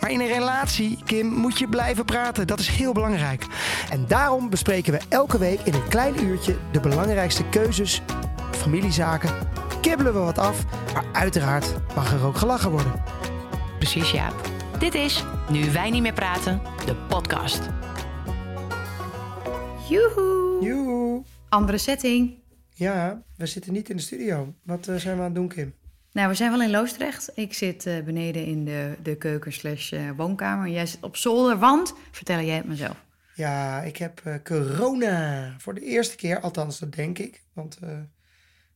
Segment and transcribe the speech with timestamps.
[0.00, 2.46] Maar in een relatie, Kim, moet je blijven praten.
[2.46, 3.46] Dat is heel belangrijk.
[3.90, 8.02] En daarom bespreken we elke week in een klein uurtje de belangrijkste keuzes,
[8.50, 9.30] familiezaken.
[9.80, 12.92] Kibbelen we wat af, maar uiteraard mag er ook gelachen worden.
[13.78, 14.50] Precies, Jaap.
[14.78, 17.60] Dit is Nu wij niet meer praten, de podcast.
[19.88, 20.64] Joehoe.
[20.64, 21.22] Joe.
[21.48, 22.34] Andere setting.
[22.74, 24.54] Ja, we zitten niet in de studio.
[24.62, 25.74] Wat eh, zijn we aan het doen, Kim?
[26.12, 27.30] Nou, we zijn wel in Loosdrecht.
[27.34, 30.68] Ik zit eh, beneden in de, de keuken slash eh, woonkamer.
[30.68, 31.94] Jij zit op zolder, want...
[32.10, 33.04] Vertel jij het mezelf.
[33.34, 36.40] Ja, ik heb eh, corona voor de eerste keer.
[36.40, 37.42] Althans, dat denk ik.
[37.52, 37.78] Want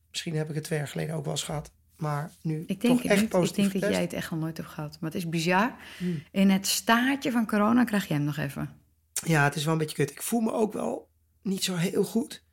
[0.09, 1.71] misschien heb ik het twee jaar geleden ook wel eens gehad.
[1.97, 3.23] Maar nu Ik denk toch echt niet.
[3.23, 4.97] Ik positief denk dat jij het echt al nooit hebt gehad.
[4.99, 5.75] Maar het is bizar.
[5.97, 6.23] Hmm.
[6.31, 8.69] In het staartje van corona krijg jij hem nog even.
[9.13, 10.11] Ja, het is wel een beetje kut.
[10.11, 11.09] Ik voel me ook wel
[11.41, 12.43] niet zo heel goed.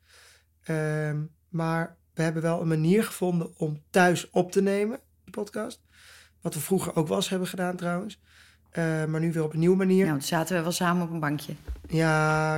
[0.63, 5.81] Ehm, maar we hebben wel een manier gevonden om thuis op te nemen, de podcast.
[6.41, 8.19] Wat we vroeger ook wel eens hebben gedaan trouwens.
[8.71, 9.95] Eh, maar nu weer op een nieuwe manier.
[9.97, 10.13] Nou, Ja.
[10.13, 11.53] toen zaten we wel samen op een bankje.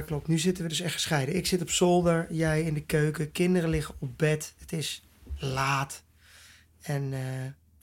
[0.06, 0.28] klopt.
[0.28, 1.36] Nu zitten we dus echt gescheiden.
[1.36, 3.32] Ik zit op zolder, jij in de keuken.
[3.32, 4.54] Kinderen liggen op bed.
[4.58, 6.04] Het is laat.
[6.82, 7.20] En eh,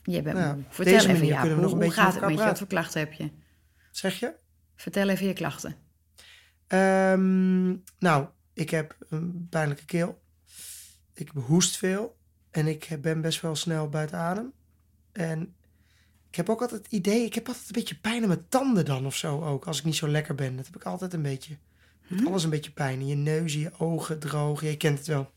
[0.03, 2.03] Jij bent Nou, op Vertel deze even, manier Jaap, kunnen we nog een hoe beetje
[2.03, 2.45] gaat het met je?
[2.45, 3.31] Wat voor klachten heb je?
[3.91, 4.33] zeg je?
[4.77, 5.75] Vertel even je klachten.
[6.67, 10.20] Ehm, nou, ik heb een pijnlijke keel.
[11.15, 12.17] Ik hoest veel.
[12.51, 14.53] En ik ben best wel snel buiten adem.
[15.13, 15.55] En
[16.31, 17.25] ik heb ook altijd het idee...
[17.25, 19.67] Ik heb altijd een beetje pijn aan mijn tanden dan of zo ook.
[19.67, 20.57] Als ik niet zo lekker ben.
[20.57, 21.57] Dat heb ik altijd een beetje.
[22.09, 23.01] Doet Alles een beetje pijn.
[23.01, 24.63] In je neus, in je ogen, droog.
[24.63, 25.31] Je kent het wel.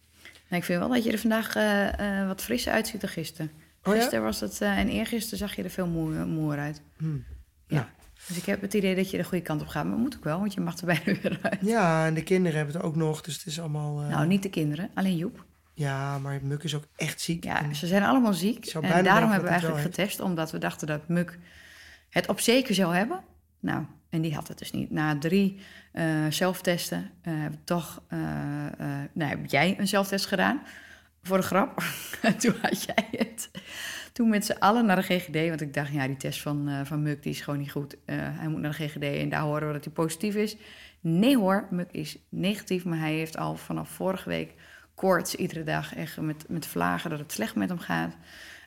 [0.49, 3.51] Nou, ik vind wel dat je er vandaag eh, eh, wat frisser uitziet dan gisteren.
[3.83, 3.99] Oh ja?
[3.99, 6.81] Gisteren was het, eh, en eergisteren zag je er veel moe- moeer uit.
[6.97, 7.23] Hmm.
[7.67, 7.75] Ja.
[7.75, 7.87] Nou.
[8.27, 9.85] Dus ik heb het idee dat je de goede kant op gaat.
[9.85, 11.59] Maar moet ook wel, want je mag er bijna weer uit.
[11.61, 13.21] Ja, en de kinderen hebben het ook nog.
[13.21, 13.95] Dus het is allemaal...
[13.95, 15.45] Nou, niet de kinderen, alleen Joep.
[15.73, 17.43] Ja, maar Muk is ook echt ziek.
[17.43, 18.65] Ja, ze zijn allemaal ziek.
[18.65, 21.39] En daarom hebben we eigenlijk getest, omdat we dachten dat Muk
[22.09, 23.19] het op zeker zou hebben.
[23.59, 24.91] Nou, en die had het dus niet.
[24.91, 25.59] Na drie
[25.91, 28.03] eh, zelftesten eh, heb ik toch...
[28.07, 28.19] eh,
[29.13, 30.61] nou, heb jij een zelftest gedaan,
[31.21, 31.83] voor de grap.
[32.21, 33.51] En toen had jij het.
[34.13, 37.01] Toen met z'n allen naar de GGD, want ik dacht, ja, die test van, van
[37.01, 37.97] Muk die is gewoon niet goed.
[38.05, 40.55] Hij moet naar de GGD en daar horen we dat hij positief is.
[40.99, 44.53] Nee hoor, Muk is negatief, maar hij heeft al vanaf vorige week
[44.95, 45.95] koorts iedere dag.
[45.95, 48.15] Echt met, met vlagen dat het slecht met hem gaat.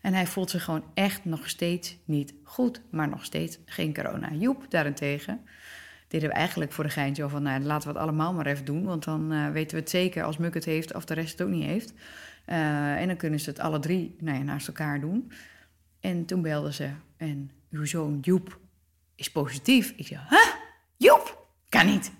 [0.02, 4.32] En hij voelt zich gewoon echt nog steeds niet goed, maar nog steeds geen corona.
[4.32, 5.40] Joep daarentegen
[6.08, 8.84] deden we eigenlijk voor de geintje van, nou, laten we het allemaal maar even doen.
[8.84, 11.42] Want dan eh, weten we het zeker als Muk het heeft of de rest het
[11.42, 11.92] ook niet heeft.
[12.44, 15.32] Eh, en dan kunnen ze het alle drie nou ja, naast elkaar doen.
[16.00, 18.58] En toen belden ze en uw zoon Joep
[19.14, 19.92] is positief.
[19.96, 20.54] Ik zei, huh?
[20.96, 21.46] Joep?
[21.68, 22.12] Kan niet.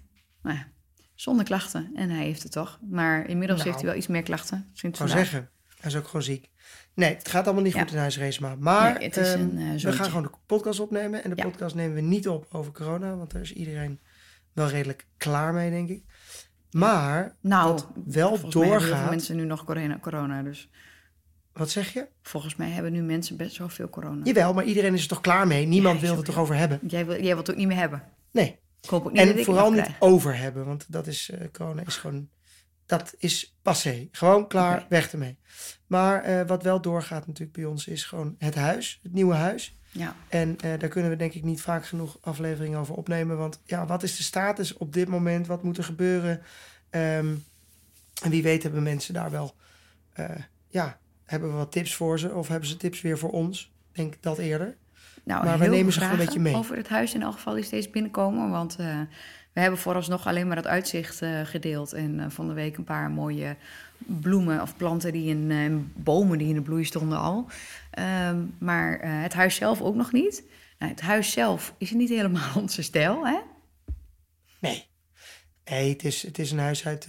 [0.42, 0.66] Nou ja,
[1.16, 1.90] zonder klachten.
[1.94, 2.78] En hij heeft het toch.
[2.90, 3.70] Maar inmiddels Nou.
[3.70, 5.26] heeft hij wel iets meer klachten sinds Ik vandaag.
[5.28, 5.50] zeggen,
[5.80, 6.50] hij is ook gewoon ziek.
[6.94, 7.80] Nee, het gaat allemaal niet Ja.
[7.80, 8.54] goed in huis, Reesma.
[8.58, 11.24] Maar Nee, het is ehm, een, eh, we gaan gewoon de podcast opnemen.
[11.24, 11.42] En de Ja.
[11.44, 13.16] podcast nemen we niet op over corona.
[13.16, 14.00] Want daar is iedereen
[14.52, 16.02] wel redelijk klaar mee, denk ik.
[16.70, 19.10] Maar Nou, wat wel doorgaat...
[19.10, 20.42] mensen nu nog corona, corona.
[20.42, 20.70] Dus
[21.52, 22.08] Wat zeg je?
[22.22, 24.24] volgens mij hebben nu mensen best wel veel corona.
[24.24, 25.66] Jawel, maar iedereen is er toch klaar mee?
[25.66, 26.80] Niemand Ja, wil het toch over hebben?
[26.86, 28.02] Jij, wil, jij wilt het ook niet meer hebben.
[28.30, 28.58] Nee.
[28.90, 30.64] Niet En vooral niet over hebben.
[30.64, 32.28] Want dat is, eh, corona is gewoon...
[32.86, 34.08] Dat is passé.
[34.10, 35.38] Gewoon klaar, weg ermee.
[35.86, 39.00] Maar eh, wat wel doorgaat natuurlijk bij ons is gewoon het huis.
[39.02, 39.76] Het nieuwe huis.
[39.90, 40.16] Ja.
[40.28, 43.38] En eh, daar kunnen we denk ik niet vaak genoeg afleveringen over opnemen.
[43.38, 45.46] Want ja, wat is de status op dit moment?
[45.46, 46.42] Wat moet er gebeuren?
[46.90, 47.34] Ehm,
[48.22, 49.54] en wie weet hebben mensen daar wel...
[50.68, 52.34] ja, hebben we wat tips voor ze?
[52.34, 53.72] Of hebben ze tips weer voor ons?
[53.90, 54.76] Ik denk dat eerder.
[55.26, 56.54] Nou, Maar we nemen ze gewoon een beetje mee.
[56.54, 58.50] Over het huis in elk geval die steeds binnenkomen.
[58.50, 59.00] Want eh,
[59.52, 61.92] we hebben vooralsnog alleen maar het uitzicht eh, gedeeld.
[61.92, 63.56] En eh, van de week een paar mooie
[63.98, 67.46] bloemen of planten die in bomen die in de bloei stonden al.
[67.90, 70.42] Ehm, maar het huis zelf ook nog niet.
[70.78, 73.38] Nou, het huis zelf is niet helemaal onze stijl, hè?
[74.58, 74.86] Nee.
[75.64, 77.06] Nee, het is, het is een huis uit,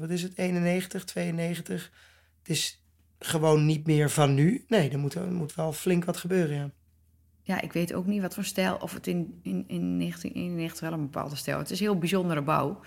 [0.00, 1.90] wat is het, 91, 92.
[2.38, 2.82] Het is
[3.18, 4.64] gewoon niet meer van nu.
[4.68, 6.70] Nee, er moet, er moet wel flink wat gebeuren, ja.
[7.48, 10.92] Ja, ik weet ook niet wat voor stijl, of het in, in, in 1991 wel
[10.92, 11.58] een bepaalde stijl.
[11.58, 12.80] Het is een heel bijzondere bouw.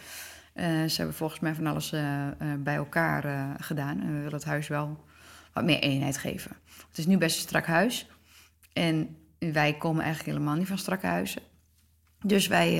[0.53, 4.01] Eh, ze hebben volgens mij van alles eh, eh, bij elkaar gedaan.
[4.01, 5.03] En we willen het huis wel
[5.53, 6.51] wat meer eenheid geven.
[6.87, 8.09] Het is nu best een strak huis.
[8.73, 11.41] En wij komen eigenlijk helemaal niet van strakke huizen.
[12.25, 12.75] Dus wij,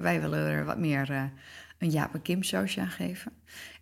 [0.00, 1.30] wij- willen er wat meer
[1.78, 3.32] een Jaap en Kim sausje aan geven.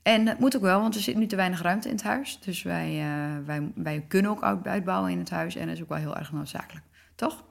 [0.03, 2.41] En dat moet ook wel, want er zit nu te weinig ruimte in het huis.
[2.41, 3.03] Dus wij,
[3.45, 5.57] wij, wij kunnen ook uit- uitbouwen in het huis.
[5.57, 6.85] En dat is ook wel heel erg noodzakelijk.
[7.21, 7.45] Toch?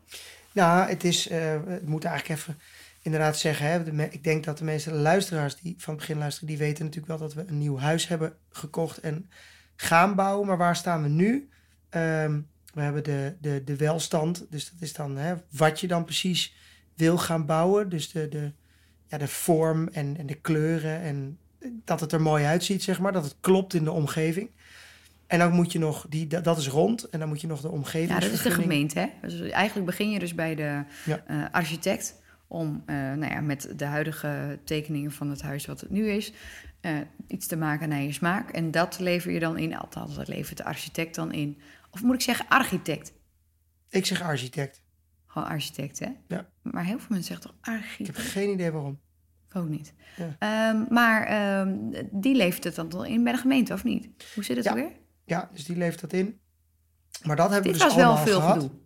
[0.52, 2.60] Nou, het is, eh het moet eigenlijk even
[3.02, 3.66] inderdaad zeggen.
[3.68, 7.20] Hè, ik denk dat de meeste luisteraars die van het begin luisteren, die weten natuurlijk
[7.20, 9.30] wel dat we een nieuw huis hebben gekocht en
[9.76, 10.48] gaan bouwen.
[10.48, 11.50] Maar waar staan we nu?
[11.90, 12.40] Ehm,
[12.74, 14.46] we hebben de, de, de welstand.
[14.50, 16.56] Dus dat is dan hè, wat je dan precies
[16.96, 17.90] wil gaan bouwen.
[17.90, 18.52] Dus de, de,
[19.08, 21.40] ja, de vorm en, en de kleuren en
[21.86, 23.12] dat het er mooi uitziet, zeg maar.
[23.12, 24.50] Dat het klopt in de omgeving.
[25.30, 27.04] En dan moet je nog, die, dat, is rond.
[27.10, 28.10] En dan moet je nog de omgeving.
[28.12, 29.00] Ja, dat is de gemeente.
[29.00, 29.08] Hè?
[29.22, 31.24] Dus eigenlijk begin je dus bij de Ja.
[31.28, 35.90] eh, architect om eh, nou ja, met de huidige tekeningen van het huis wat het
[35.90, 36.34] nu is,
[36.82, 36.98] eh,
[37.28, 38.50] iets te maken naar je smaak.
[38.52, 41.58] En dat lever je dan in, althans dat levert de architect dan in.
[41.92, 43.14] Of moet ik zeggen architect?
[43.90, 44.84] Ik zeg architect.
[45.26, 46.08] Gewoon architect, hè?
[46.28, 46.50] Ja.
[46.62, 48.18] Maar heel veel mensen zeggen toch Ik heb architect?
[48.20, 49.00] geen idee waarom.
[49.54, 49.94] Ook niet.
[50.18, 50.36] Ja.
[50.40, 51.76] Ehm, maar ehm,
[52.12, 54.08] die levert het dan in bij de gemeente, of niet?
[54.36, 54.72] Hoe zit het Ja.
[54.72, 54.92] alweer?
[55.30, 56.40] Ja, dus die levert dat in.
[57.24, 58.62] Maar dat hebben Dit we dus was wel allemaal veel gehad.
[58.62, 58.78] gedoe.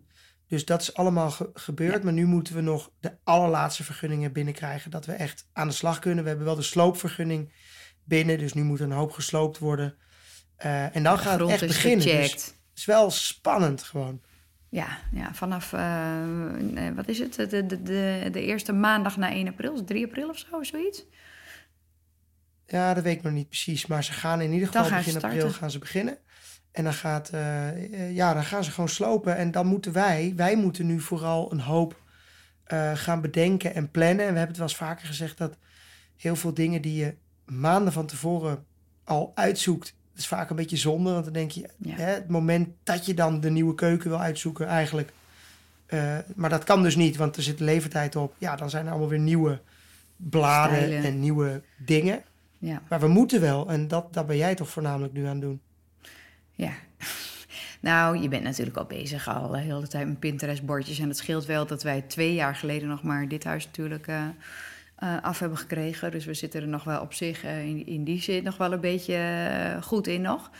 [0.48, 2.02] Dus dat is allemaal ge- gebeurd.
[2.04, 4.90] Maar nu moeten we nog de allerlaatste vergunningen binnenkrijgen.
[4.90, 6.22] Dat we echt aan de slag kunnen.
[6.22, 7.52] We hebben wel de sloopvergunning
[8.04, 8.38] binnen.
[8.38, 9.94] Dus nu moet een hoop gesloopt worden.
[10.56, 12.06] Eh, en dan De gaat het echt beginnen.
[12.06, 14.20] Dus het is wel spannend gewoon.
[14.68, 17.34] Ja, ja vanaf, eh, eh, wat is het?
[17.34, 20.62] De, de, de, de eerste maandag na 1 april, is het 3 april of zo,
[20.62, 21.04] zoiets?
[22.66, 23.86] Ja, dat weet ik nog niet precies.
[23.86, 26.18] Maar ze gaan in ieder geval begin april gaan ze beginnen.
[26.74, 29.36] En dan, gaat, eh, ja, dan gaan ze gewoon slopen.
[29.36, 32.00] En dan moeten wij, wij moeten nu vooral een hoop
[32.64, 34.26] eh, gaan bedenken en plannen.
[34.26, 35.56] En we hebben het wel eens vaker gezegd dat
[36.16, 38.64] heel veel dingen die je maanden van tevoren
[39.04, 41.12] al uitzoekt, dat is vaak een beetje zonde.
[41.12, 41.94] Want dan denk je, Ja.
[41.96, 45.12] hè, het moment dat je dan de nieuwe keuken wil uitzoeken, eigenlijk.
[45.86, 48.34] eh, maar dat kan dus niet, want er zit levertijd op.
[48.38, 49.60] Ja, dan zijn er allemaal weer nieuwe
[50.16, 51.04] bladen Stijlen.
[51.04, 52.22] en nieuwe dingen.
[52.58, 53.68] Ja, Maar we moeten wel.
[53.70, 55.60] En dat, dat ben jij toch voornamelijk nu aan het doen.
[56.54, 56.72] Ja.
[57.80, 60.98] Nou, je bent natuurlijk al bezig al de hele tijd met Pinterest-bordjes.
[60.98, 64.22] En het scheelt wel dat wij twee jaar geleden nog maar dit huis natuurlijk eh,
[64.96, 66.10] eh, af hebben gekregen.
[66.10, 68.72] Dus we zitten er nog wel op zich eh, in, in die zin nog wel
[68.72, 70.50] een beetje eh, goed in nog.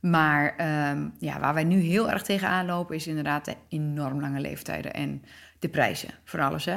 [0.00, 4.40] Maar ehm, ja, waar wij nu heel erg tegenaan lopen is inderdaad de enorm lange
[4.40, 5.22] leeftijden en
[5.58, 6.76] de prijzen voor alles, hè?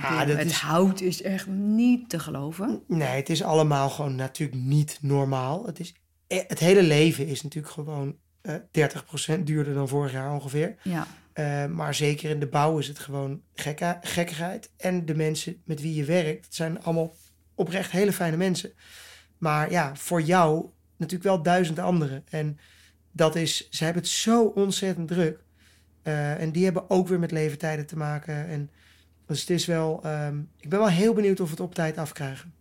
[0.00, 2.82] Ah, dat het is- hout is echt niet te geloven.
[2.86, 5.66] Nee, het is allemaal gewoon natuurlijk niet normaal.
[5.66, 5.99] Het, is, eh,
[6.46, 8.54] het hele leven is natuurlijk gewoon eh
[9.38, 10.74] 30% duurder dan vorig jaar ongeveer.
[10.82, 14.70] Ja, Eh, maar zeker in de bouw is het gewoon gekka- gekkigheid.
[14.76, 17.12] En de mensen met wie je werkt, het zijn allemaal
[17.54, 18.72] oprecht hele fijne mensen.
[19.38, 22.24] Maar ja, voor jou natuurlijk wel duizend anderen.
[22.30, 22.58] En
[23.12, 25.38] dat is, ze hebben het zo ontzettend druk.
[26.02, 28.46] Eh, en die hebben ook weer met leeftijden te maken.
[28.48, 28.70] En
[29.26, 31.96] dus het is wel, ehm, ik ben wel heel benieuwd of we het op tijd
[31.98, 32.54] afkrijgen.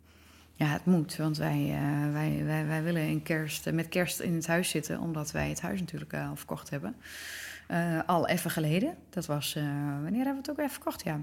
[0.60, 4.20] Ja het moet, want wij, eh, wij, wij, wij willen in kerst, eh, met kerst
[4.20, 6.96] in het huis zitten, omdat wij het huis natuurlijk eh, al verkocht hebben.
[8.06, 8.96] Al even geleden.
[9.10, 9.54] Dat was,
[10.02, 11.04] wanneer hebben we het ook even verkocht?
[11.04, 11.22] Ja.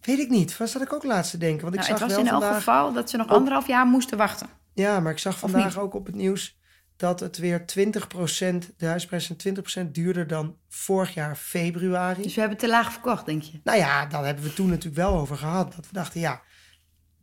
[0.00, 1.62] Weet ik niet, was dat ik ook laatst te denken.
[1.62, 3.32] Want ik Nou, het zag was wel in elk vandaag, geval dat ze nog op-
[3.32, 4.46] anderhalf jaar moesten wachten.
[4.74, 6.58] Ja, maar ik zag vandaag ook op het nieuws
[6.96, 12.22] dat het weer 20%, de huisprijzen zijn 20% duurder dan vorig jaar februari.
[12.22, 13.60] Dus we hebben te laag verkocht, denk je?
[13.64, 15.74] Nou ja, daar hebben we toen natuurlijk wel over gehad.
[15.76, 16.42] Dat we dachten, ja,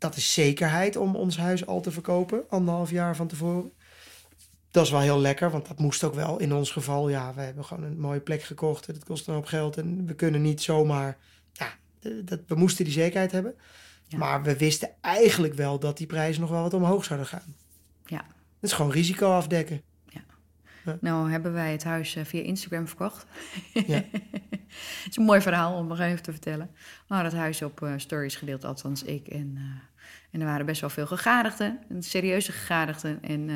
[0.04, 3.72] dat is zekerheid om ons huis al te verkopen, anderhalf jaar van tevoren.
[4.72, 7.10] Dat is wel heel lekker, want dat moest ook wel in ons geval.
[7.10, 8.88] Ja, we hebben gewoon een mooie plek gekocht.
[8.88, 11.18] en Het kost een hoop geld en we kunnen niet zomaar...
[11.52, 11.74] Ja,
[12.24, 13.56] dat, we moesten die zekerheid hebben.
[14.08, 14.18] Ja.
[14.18, 17.56] Maar we wisten eigenlijk wel dat die prijzen nog wel wat omhoog zouden gaan.
[18.06, 18.26] Ja.
[18.60, 19.82] Het is gewoon risico afdekken.
[21.00, 23.26] Nou hebben wij het huis eh, via Instagram verkocht.
[23.74, 24.04] Ja.
[25.04, 26.70] het is een mooi verhaal om nog even te vertellen.
[27.08, 29.28] We hadden het huis op eh, stories gedeeld, althans ik.
[29.28, 29.64] En, eh,
[30.34, 33.20] en er waren best wel veel gegadigden, en serieuze gegadigden.
[33.22, 33.56] En eh,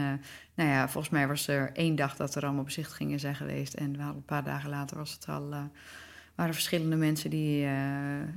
[0.56, 3.74] nou ja, volgens mij was er één dag dat er allemaal bezichtigingen zijn geweest.
[3.74, 5.52] En we hadden een paar dagen later was het al...
[5.52, 5.62] eh,
[6.36, 7.72] waren verschillende mensen die, eh,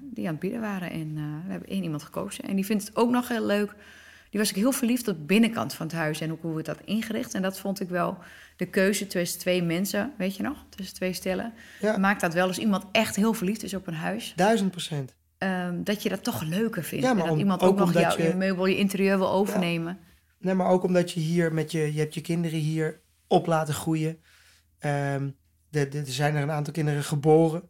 [0.01, 0.91] die aan het bieden waren.
[0.91, 2.45] En we hebben één iemand gekozen.
[2.45, 3.75] En die vindt het ook nog heel leuk.
[4.31, 6.63] Die was ik heel verliefd op de binnenkant van het huis en ook hoe we
[6.63, 7.35] dat ingericht.
[7.35, 8.19] En dat vond ik wel
[8.57, 10.65] de keuze tussen twee mensen, weet je nog?
[10.69, 11.53] Tussen twee stellen.
[11.81, 11.97] Ja.
[11.97, 14.33] Maakt dat wel als iemand echt heel verliefd is op een huis.
[14.37, 15.15] Duizend procent.
[15.41, 17.05] Ehm, dat je dat toch leuker vindt.
[17.05, 19.31] Ja, maar en dat om- iemand ook, ook nog jouw je- meubel, je interieur wil
[19.33, 19.99] overnemen.
[20.39, 21.93] Nee, maar ook omdat je hier met je...
[21.95, 24.21] Je hebt je kinderen hier op laten groeien.
[24.79, 25.31] Ehm,
[25.69, 27.69] de, de, er zijn er een aantal kinderen geboren.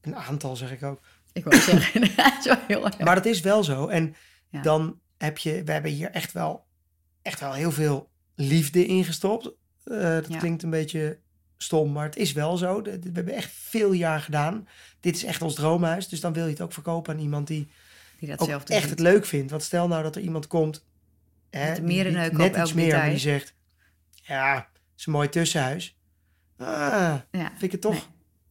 [0.00, 1.00] Een aantal, zeg ik ook.
[1.32, 2.98] Ik wil zeggen, dat is wel heel erg.
[2.98, 3.86] Maar dat is wel zo.
[3.88, 4.14] En
[4.50, 4.62] Ja.
[4.62, 5.62] dan heb je...
[5.64, 6.66] We hebben hier echt wel,
[7.22, 9.44] echt wel heel veel liefde ingestopt.
[9.84, 10.38] Eh dat Ja.
[10.38, 11.20] klinkt een beetje
[11.64, 12.82] stom, maar het is wel zo.
[12.82, 14.68] We hebben echt veel jaar gedaan.
[15.00, 16.08] Dit is echt ons droomhuis.
[16.08, 17.68] Dus dan wil je het ook verkopen aan iemand die
[18.18, 19.50] Die ook datzelfde echt het leuk vindt.
[19.50, 20.84] Want stel nou dat er iemand komt
[21.50, 23.10] hè, de die- net iets meer, detail.
[23.10, 23.54] die zegt...
[24.12, 25.96] Ja, het is een mooi tussenhuis.
[26.58, 27.48] Ah, Ja.
[27.50, 27.92] vind ik het toch...
[27.92, 28.02] Nee.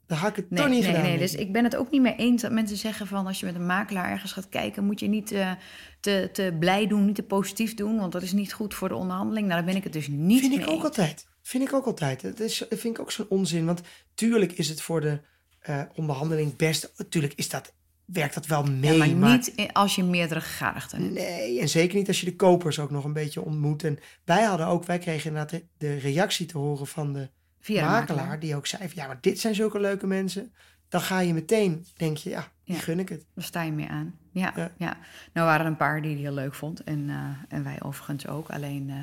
[0.08, 1.06] Dan had ik het Nee, toch niet nee, gedaan.
[1.08, 1.18] nee.
[1.18, 1.52] Dus ik.
[1.52, 4.10] ben het ook niet mee eens dat mensen zeggen van als je met een makelaar
[4.12, 5.52] ergens gaat kijken, moet je niet eh,
[6.00, 8.96] te, te blij doen, niet te positief doen, want dat is niet goed voor de
[8.96, 9.48] onderhandeling.
[9.48, 11.28] Nou, daar ben ik het dus niet Vind mee ik ook altijd.
[11.44, 12.22] Vind ik ook altijd.
[12.22, 13.66] Dat, is, dat vind ik ook zo'n onzin.
[13.66, 13.82] Want
[14.16, 15.20] tuurlijk is het voor de
[15.60, 16.94] eh, onderhandeling best...
[17.10, 17.74] Tuurlijk is dat,
[18.06, 18.98] werkt dat wel mee.
[19.10, 21.14] Ja, maar niet als je meerdere gegadigden hebt.
[21.14, 23.84] Nee, en zeker niet als je de kopers ook nog een beetje ontmoet.
[23.84, 27.76] En wij hadden ook, wij kregen inderdaad de, de reactie te horen van de Via
[27.82, 28.40] de makelaar, makelaar.
[28.40, 30.54] Die ook zei van, ja, maar dit zijn zulke leuke mensen.
[30.90, 32.82] Dan ga je meteen, denk je, ja, die Ja.
[32.82, 33.26] gun ik het.
[33.36, 34.16] Daar sta je mee aan.
[34.32, 34.72] Ja, Ja.
[34.78, 34.98] ja.
[35.34, 36.84] Nou waren er een paar die het heel leuk vond.
[36.84, 38.50] En, eh, en wij overigens ook.
[38.50, 38.96] Alleen, eh,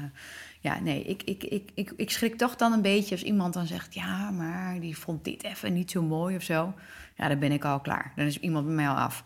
[0.63, 3.67] ja, nee, ik, ik, ik, ik, ik schrik toch dan een beetje als iemand dan
[3.67, 3.95] zegt...
[3.95, 6.75] ja, maar die vond dit even niet zo mooi of zo.
[7.17, 8.13] Ja, dan ben ik al klaar.
[8.17, 9.25] Dan is iemand bij mij al af.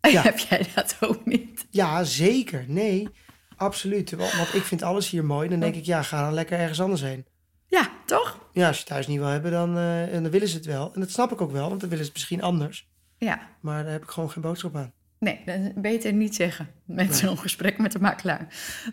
[0.00, 0.22] Ja.
[0.30, 1.66] Heb jij dat ook niet?
[1.70, 2.64] Ja, zeker.
[2.66, 3.08] Nee,
[3.56, 4.10] absoluut.
[4.10, 5.48] Want ik vind alles hier mooi.
[5.48, 7.26] Dan denk ik, ja, ga dan lekker ergens anders heen.
[7.66, 8.48] Ja, toch?
[8.52, 10.94] Ja, als je het thuis niet wil hebben, dan, eh, dan willen ze het wel.
[10.94, 12.88] En dat snap ik ook wel, want dan willen ze het misschien anders.
[13.18, 13.48] Ja.
[13.60, 14.92] Maar daar heb ik gewoon geen boodschap aan.
[15.18, 15.40] Nee,
[15.74, 18.46] beter niet zeggen met zo'n gesprek met de makelaar.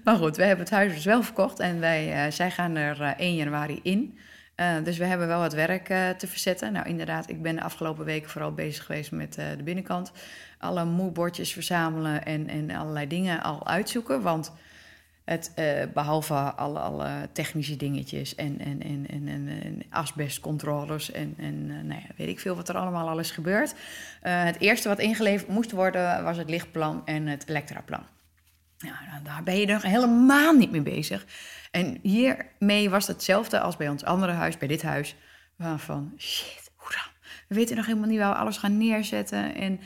[0.04, 3.02] Maar goed, we hebben het huis dus wel verkocht en wij, eh, zij gaan er
[3.02, 4.18] eh, 1 januari in.
[4.56, 6.74] Eh, dus we hebben wel wat werk eh, te verzetten.
[6.74, 10.12] Nou, inderdaad, ik ben de afgelopen weken vooral bezig geweest met eh, de binnenkant.
[10.58, 14.22] Alle moodboardjes verzamelen en, en allerlei dingen al uitzoeken.
[14.22, 14.52] Want
[15.26, 21.84] het, eh, behalve alle, technische dingetjes en, en, en, en, en, asbestcontroles en, en eh,
[21.84, 23.76] nou ja, weet ik veel wat er allemaal al is gebeurd.
[24.22, 28.06] Eh, het eerste wat ingeleverd moest worden was het lichtplan en het elektraplan.
[28.78, 31.26] Nou, daar ben je nog helemaal niet mee bezig.
[31.72, 35.16] En hiermee was het hetzelfde als bij ons andere huis, bij dit huis.
[35.78, 37.32] Van, shit, hoe dan?
[37.48, 39.56] We weten nog helemaal niet waar we alles gaan neerzetten.
[39.56, 39.80] En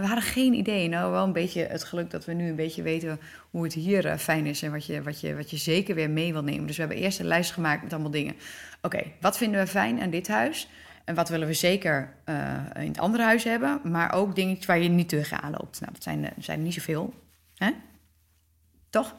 [0.00, 0.88] we hadden geen idee.
[0.88, 4.06] Nou, wel een beetje het geluk dat we nu een beetje weten hoe het hier
[4.06, 4.62] eh, fijn is.
[4.62, 6.66] En wat je, wat, je, wat je zeker weer mee wil nemen.
[6.66, 8.34] Dus we hebben eerst een lijst gemaakt met allemaal dingen.
[8.82, 10.68] Oké, wat vinden we fijn aan dit huis?
[11.04, 13.80] En wat willen we zeker eh, in het andere huis hebben?
[13.84, 15.80] Maar ook dingetjes waar je niet tegenaan loopt.
[15.80, 17.14] Nou, dat zijn, er- zijn niet zoveel.
[17.56, 17.70] Hè?
[18.90, 19.14] Toch?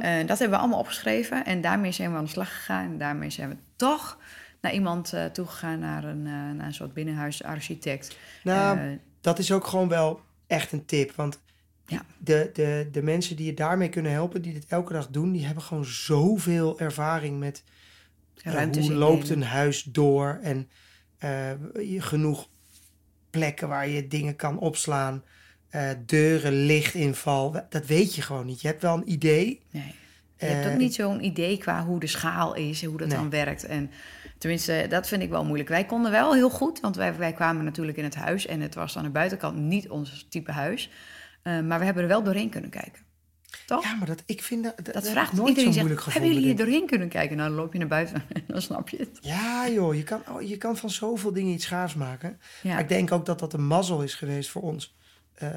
[0.00, 2.84] Eh, dat hebben we allemaal opgeschreven en daarmee zijn we aan de slag gegaan.
[2.84, 4.18] En daarmee zijn we toch
[4.60, 8.16] naar iemand eh, toegegaan, naar een, eh, naar een soort binnenhuisarchitect.
[8.44, 8.84] Nou, Eh,
[9.20, 11.12] dat is ook gewoon wel echt een tip.
[11.12, 11.40] Want
[11.86, 12.04] Ja.
[12.18, 15.44] de, de, de mensen die je daarmee kunnen helpen, die dit elke dag doen, die
[15.46, 17.64] hebben gewoon zoveel ervaring met
[18.42, 20.68] eh, Ruimtes hoe loopt een huis door en
[21.18, 21.50] eh,
[21.98, 22.48] genoeg
[23.30, 25.24] plekken waar je dingen kan opslaan.
[25.70, 28.60] eh, deuren, lichtinval, dat weet je gewoon niet.
[28.60, 29.60] Je hebt wel een idee.
[29.70, 29.94] nee.
[30.40, 33.08] Je hebt Eh, ook niet zo'n idee qua hoe de schaal is en hoe dat
[33.08, 33.16] Nee.
[33.16, 33.64] dan werkt.
[33.64, 33.90] En
[34.38, 35.68] tenminste, dat vind ik wel moeilijk.
[35.68, 38.74] Wij konden wel heel goed, want wij, wij kwamen natuurlijk in het huis en het
[38.74, 40.90] was aan de buitenkant niet ons type huis.
[41.42, 43.02] Eh, maar we hebben er wel doorheen kunnen kijken.
[43.66, 43.84] Toch?
[43.84, 46.30] Ja, maar dat, ik vind dat, dat, vraagt nooit iedereen zo zegt, moeilijk hebben gevonden.
[46.30, 47.36] jullie hier doorheen kunnen kijken?
[47.36, 49.18] Nou, dan loop je naar buiten en dan snap je het.
[49.20, 52.40] Ja joh, je kan, oh, je kan van zoveel dingen iets gaafs maken.
[52.62, 52.70] Ja.
[52.72, 54.96] Maar ik denk ook dat dat een mazzel is geweest voor ons.
[55.34, 55.48] Eh,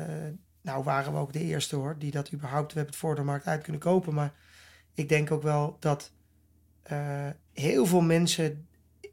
[0.62, 3.24] nou waren we ook de eerste hoor, die dat überhaupt, we hebben het voor de
[3.24, 4.14] markt uit kunnen kopen.
[4.14, 4.34] Maar
[4.94, 6.12] ik denk ook wel dat
[6.84, 8.68] eh, heel veel mensen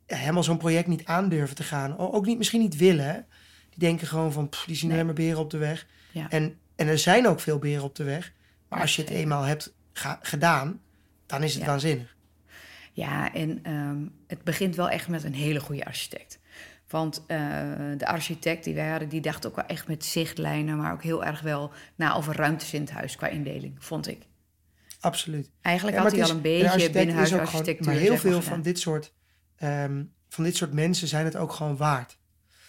[0.07, 1.99] helemaal zo'n project niet aandurven te gaan.
[1.99, 3.27] Ook niet, misschien niet willen.
[3.71, 4.95] Die denken gewoon van, pff, die zien Nee.
[4.95, 5.87] alleen maar beren op de weg.
[6.13, 6.31] Ja.
[6.31, 8.33] En, en er zijn ook veel beren op de weg.
[8.69, 10.81] Maar als je het eenmaal hebt ga- gedaan,
[11.27, 11.69] dan is het Ja.
[11.69, 12.17] waanzinnig.
[12.93, 16.39] Ja, en ehm, het begint wel echt met een hele goede architect.
[16.89, 17.39] Want eh,
[17.97, 21.25] de architect die wij hadden, die dacht ook wel echt met zichtlijnen, maar ook heel
[21.25, 24.23] erg wel na over ruimtes in het huis qua indeling, vond ik.
[25.01, 25.51] Absoluut.
[25.61, 27.87] Eigenlijk Ja, had hij al een een beetje gewoon- binnenhuisarchitectuur.
[27.87, 29.13] Maar heel veel van dit, soort,
[29.57, 32.19] ehm, van dit soort mensen zijn het ook gewoon waard.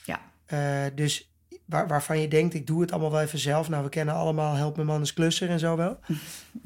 [0.06, 0.20] Ja.
[0.46, 1.32] Eh, dus
[1.66, 3.70] waar, waarvan je denkt, ik doe het allemaal wel even zelf.
[3.70, 6.00] Nou, we kennen allemaal Help mijn man eens klusser en zo wel.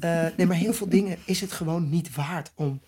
[0.00, 2.80] Eh, nee, maar heel veel dingen is het gewoon niet waard om,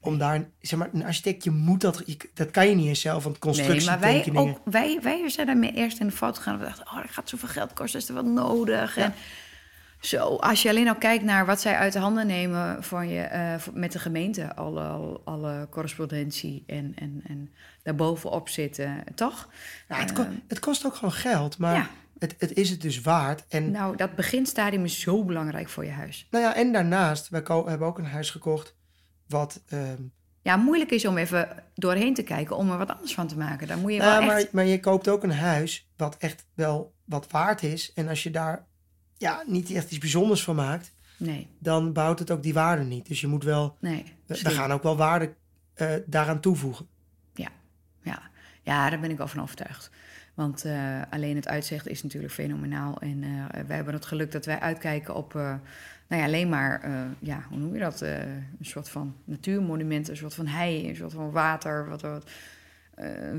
[0.00, 0.48] om daar...
[0.60, 2.02] Zeg maar, een architect, je moet dat...
[2.06, 5.46] Je, dat kan je niet eens zelf, want Nee, maar wij, ook, wij, wij zijn
[5.46, 6.58] daarmee eerst in de fout gegaan.
[6.58, 8.96] We dachten, oh, dat gaat zoveel geld kosten, is er wat nodig?
[8.96, 9.04] Ja.
[9.04, 9.14] En
[10.04, 13.20] zo, als je alleen al kijkt naar wat zij uit de handen nemen voor je,
[13.20, 19.48] eh, met de gemeente, alle, alle, correspondentie en, en, en daarbovenop zitten, toch?
[19.88, 21.88] Ja, het, ko- Eh, het kost ook gewoon geld, maar Ja.
[22.18, 23.44] het, het is het dus waard.
[23.48, 26.26] En Nou, dat beginstadium is zo belangrijk voor je huis.
[26.30, 28.74] Nou ja, en daarnaast, ko- hebben ook een huis gekocht
[29.28, 29.62] wat...
[29.68, 30.02] ehm,
[30.42, 33.66] Ja, moeilijk is om even doorheen te kijken om er wat anders van te maken.
[33.66, 34.32] Daar moet je wel nou, echt...
[34.32, 37.92] maar, maar je koopt ook een huis wat echt wel wat waard is.
[37.94, 38.66] En als je daar
[39.24, 43.06] ja, niet echt iets bijzonders van maakt, Nee, dan bouwt het ook die waarde niet.
[43.08, 44.04] Dus je moet wel, nee.
[44.26, 45.34] we, gaan ook wel waarde
[45.74, 46.86] eh, daaraan toevoegen.
[47.34, 47.50] Ja.
[48.62, 49.90] ja, daar ben ik wel van overtuigd.
[50.34, 52.98] Want eh, alleen het uitzicht is natuurlijk fenomenaal.
[52.98, 57.44] En eh, wij hebben het geluk dat wij uitkijken op, nou ja, alleen maar, ja,
[57.48, 58.00] hoe noem je dat?
[58.00, 62.30] Een soort van natuurmonumenten, een soort van hei, een soort van water, wat, wat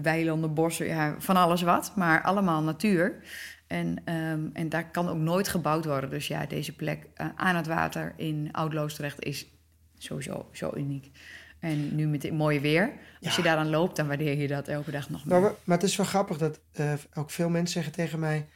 [0.02, 3.22] weilanden, bossen, ja, van alles wat, maar allemaal natuur.
[3.68, 6.10] En, ehm, en daar kan ook nooit gebouwd worden.
[6.10, 9.48] Dus ja, deze plek eh, aan het water in Oud-Loosdrecht is
[9.98, 11.12] sowieso zo uniek.
[11.60, 12.84] En nu met dit mooie weer,
[13.22, 13.36] als Ja.
[13.36, 15.40] je daar dan loopt, dan waardeer je dat elke dag nog meer.
[15.42, 18.48] maar het is wel grappig dat eh, ook veel mensen zeggen tegen mij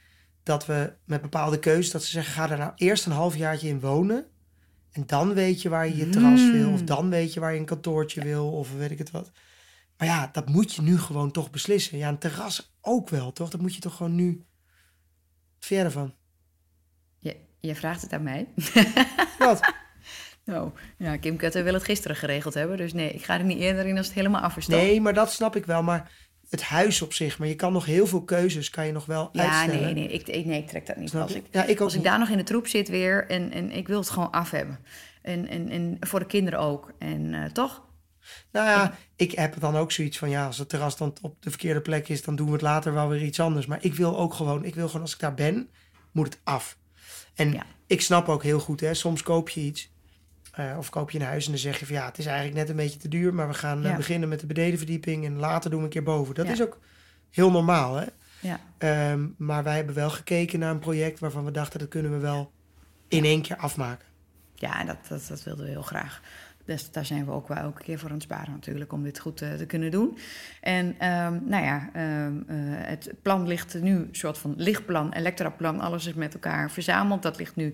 [0.44, 3.80] dat we met bepaalde keuzes, dat ze zeggen, ga er nou eerst een halfjaartje in
[3.80, 4.26] wonen.
[4.92, 6.52] En dan weet je waar je je terras Mm.
[6.52, 6.72] wil.
[6.72, 8.52] Of dan weet je waar je een kantoortje wil.
[8.52, 9.32] Of weet ik het wat.
[9.98, 11.98] Maar ja, dat moet je nu gewoon toch beslissen.
[11.98, 13.50] Ja, een terras ook wel, toch?
[13.50, 14.44] Dat moet je toch gewoon nu...
[15.60, 16.14] Vind jij ervan?
[17.20, 18.48] Je, je vraagt het aan mij.
[19.40, 19.74] Wat?
[20.46, 22.78] Nou, ja, Kim Kutter wil het gisteren geregeld hebben.
[22.78, 24.68] Dus nee, ik ga er niet eerder in als het helemaal af is.
[24.68, 25.84] Nee, maar dat snap ik wel.
[25.84, 26.12] Maar
[26.50, 27.40] het huis op zich.
[27.40, 29.84] Maar je kan nog heel veel keuzes kan je nog wel Ja, uitstellen.
[29.84, 31.10] nee, nee, ik, ik, nee, ik trek dat niet.
[31.10, 33.52] Snap Als ik, Ja, ik als ik daar nog in de troep zit weer en,
[33.52, 34.80] en ik wil het gewoon af hebben.
[35.22, 36.92] En, en, en voor de kinderen ook.
[37.00, 37.88] En eh, toch?
[38.52, 41.50] Nou ja, ik heb dan ook zoiets van ja, als het terras dan op de
[41.50, 43.66] verkeerde plek is, dan doen we het later wel weer iets anders.
[43.66, 45.70] Maar ik wil ook gewoon, ik wil gewoon als ik daar ben,
[46.12, 46.78] moet het af.
[47.36, 47.66] En Ja.
[47.88, 49.92] ik snap ook heel goed, hè, soms koop je iets.
[50.52, 52.58] eh, of koop je een huis en dan zeg je van ja, het is eigenlijk
[52.58, 53.96] net een beetje te duur, maar we gaan eh, Ja.
[53.96, 56.36] beginnen met de benedenverdieping en later doen we een keer boven.
[56.36, 56.52] Dat Ja.
[56.52, 56.80] is ook
[57.30, 58.06] heel normaal, hè?
[58.40, 58.60] Ja.
[58.78, 62.18] Ehm, maar wij hebben wel gekeken naar een project waarvan we dachten dat kunnen we
[62.18, 62.52] wel
[63.08, 64.08] in één keer afmaken.
[64.56, 66.22] Ja, dat, dat, dat wilden we heel graag.
[66.70, 69.20] Dus daar zijn we ook wel elke keer voor aan het sparen natuurlijk, om dit
[69.20, 70.18] goed eh, te kunnen doen.
[70.62, 72.58] En ehm, nou ja, ehm, eh,
[72.88, 77.22] het plan ligt nu, een soort van lichtplan, elektraplan, alles is met elkaar verzameld.
[77.22, 77.74] Dat ligt nu,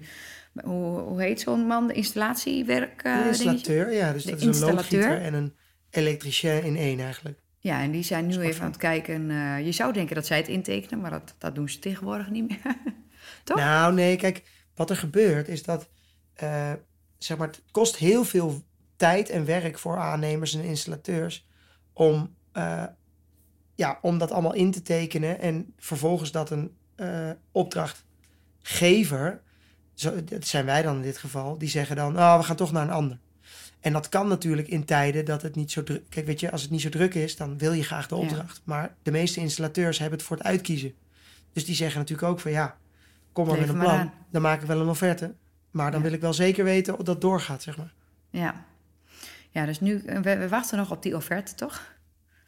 [0.63, 3.03] hoe, hoe heet zo'n man, de installatiewerk?
[3.03, 3.29] eh, dingetje?
[3.29, 5.55] installateur, ja, dus De dat is een loodgieter en een
[5.89, 7.39] elektricien in één eigenlijk.
[7.59, 9.31] Ja, en die zijn nu even aan het kijken.
[9.65, 12.75] je zou denken dat zij het intekenen, maar dat, dat doen ze tegenwoordig niet meer.
[13.43, 13.57] Toch?
[13.57, 14.43] Nou, nee, kijk,
[14.75, 15.89] wat er gebeurt is dat,
[17.17, 18.63] zeg maar, het kost heel veel
[18.95, 21.47] tijd en werk voor aannemers en installateurs
[21.93, 22.83] om, eh,
[23.75, 29.41] ja, om dat allemaal in te tekenen en vervolgens dat een eh, opdrachtgever,
[29.93, 32.71] zo, dat zijn wij dan in dit geval, die zeggen dan, oh, we gaan toch
[32.71, 33.19] naar een ander.
[33.79, 36.03] En dat kan natuurlijk in tijden dat het niet zo druk...
[36.09, 38.21] Kijk, weet je, als het niet zo druk is, dan wil je graag de Ja.
[38.21, 38.61] opdracht.
[38.63, 40.93] Maar de meeste installateurs hebben het voor het uitkiezen.
[41.53, 42.77] Dus die zeggen natuurlijk ook van, ja,
[43.31, 44.11] kom maar Lever met een plan.
[44.31, 45.33] Dan maak ik wel een offerte.
[45.71, 46.05] Maar dan Ja.
[46.05, 47.93] wil ik wel zeker weten of dat doorgaat, zeg maar.
[48.29, 48.65] Ja.
[49.55, 51.95] Ja, dus nu, we, we wachten nog op die offerte, toch?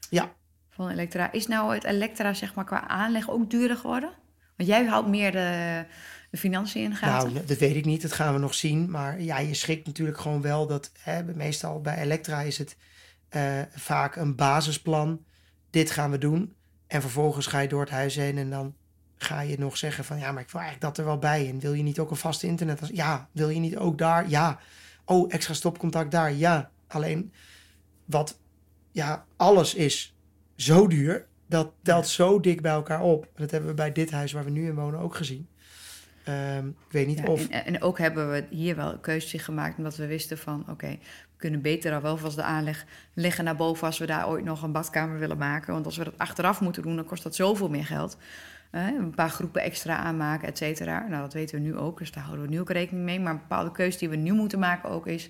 [0.10, 0.32] Ja.
[0.70, 1.32] Van Elektra.
[1.32, 4.10] Is nou het Elektra, zeg maar, qua aanleg ook duurder geworden?
[4.58, 5.86] Want jij houdt meer de,
[6.32, 7.34] de financiën in de gaten.
[7.34, 8.02] Nou, dat weet ik niet.
[8.02, 8.92] Dat gaan we nog zien.
[8.92, 10.92] Maar ja, je schrikt natuurlijk gewoon wel dat...
[11.00, 12.78] Hè, meestal bij Elektra is het
[13.30, 15.24] eh, vaak een basisplan.
[15.70, 16.54] Dit gaan we doen.
[16.88, 18.76] En vervolgens ga je door het huis heen en dan
[19.18, 20.20] ga je nog zeggen van...
[20.20, 21.50] Ja, maar ik wil eigenlijk dat er wel bij.
[21.50, 22.90] En wil je niet ook een vaste internet?
[22.92, 23.30] Ja.
[23.32, 24.30] Wil je niet ook daar?
[24.30, 24.60] Ja.
[25.06, 26.34] Oh, extra stopcontact daar?
[26.34, 26.72] Ja.
[26.88, 27.34] Alleen
[28.06, 28.40] wat...
[28.92, 30.16] Ja, alles is
[30.56, 31.28] zo duur.
[31.48, 33.28] Dat telt zo dik bij elkaar op.
[33.36, 35.48] Dat hebben we bij dit huis waar we nu in wonen ook gezien.
[36.24, 37.48] Ehm, ik weet niet Ja, of...
[37.48, 40.88] en, en ook hebben we hier wel een keuze gemaakt, omdat we wisten van, oké,
[40.90, 44.44] we kunnen beter al wel vast de aanleg leggen naar boven als we daar ooit
[44.44, 45.74] nog een badkamer willen maken.
[45.74, 48.18] Want als we dat achteraf moeten doen, dan kost dat zoveel meer geld.
[48.72, 51.08] Eh, een paar groepen extra aanmaken, et cetera.
[51.08, 53.20] Nou, dat weten we nu ook, dus daar houden we nu ook rekening mee.
[53.20, 55.30] Maar een bepaalde keuze die we nu moeten maken ook is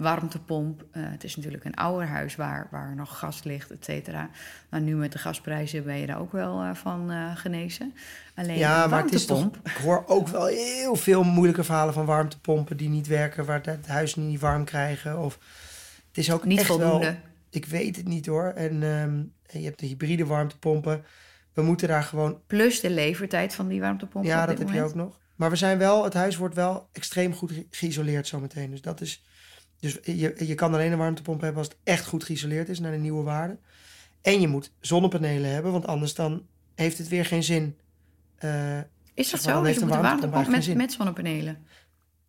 [0.00, 0.84] warmtepomp.
[0.92, 4.30] Eh, het is natuurlijk een ouder huis waar, waar nog gas ligt, et cetera.
[4.70, 7.94] Maar nu met de gasprijzen ben je daar ook wel eh, van eh, genezen.
[8.34, 9.50] Alleen Ja, maar het is toch.
[9.64, 13.86] Ik hoor ook wel heel veel moeilijke verhalen van warmtepompen die niet werken, waar het
[13.86, 15.18] huis niet warm krijgen.
[15.18, 15.38] Of
[16.08, 17.04] het is ook niet echt voldoende.
[17.06, 17.14] Wel,
[17.50, 18.44] ik weet het niet hoor.
[18.46, 19.22] En ehm,
[19.60, 21.04] je hebt de hybride warmtepompen.
[21.52, 22.40] We moeten daar gewoon.
[22.46, 24.24] Plus de levertijd van die warmtepomp.
[24.24, 25.18] ja, dat heb je ook nog.
[25.36, 26.04] Maar we zijn wel.
[26.04, 28.70] Het huis wordt wel extreem goed ge- geïsoleerd zometeen.
[28.70, 29.24] Dus dat is.
[29.80, 32.92] Dus je, je kan alleen een warmtepomp hebben als het echt goed geïsoleerd is naar
[32.92, 33.58] de nieuwe waarde.
[34.22, 37.76] En je moet zonnepanelen hebben, want anders dan heeft het weer geen zin.
[38.36, 38.78] Eh,
[39.14, 39.50] Is dat zo?
[39.52, 41.64] dan Dus heeft een warmtepomp met, met zonnepanelen.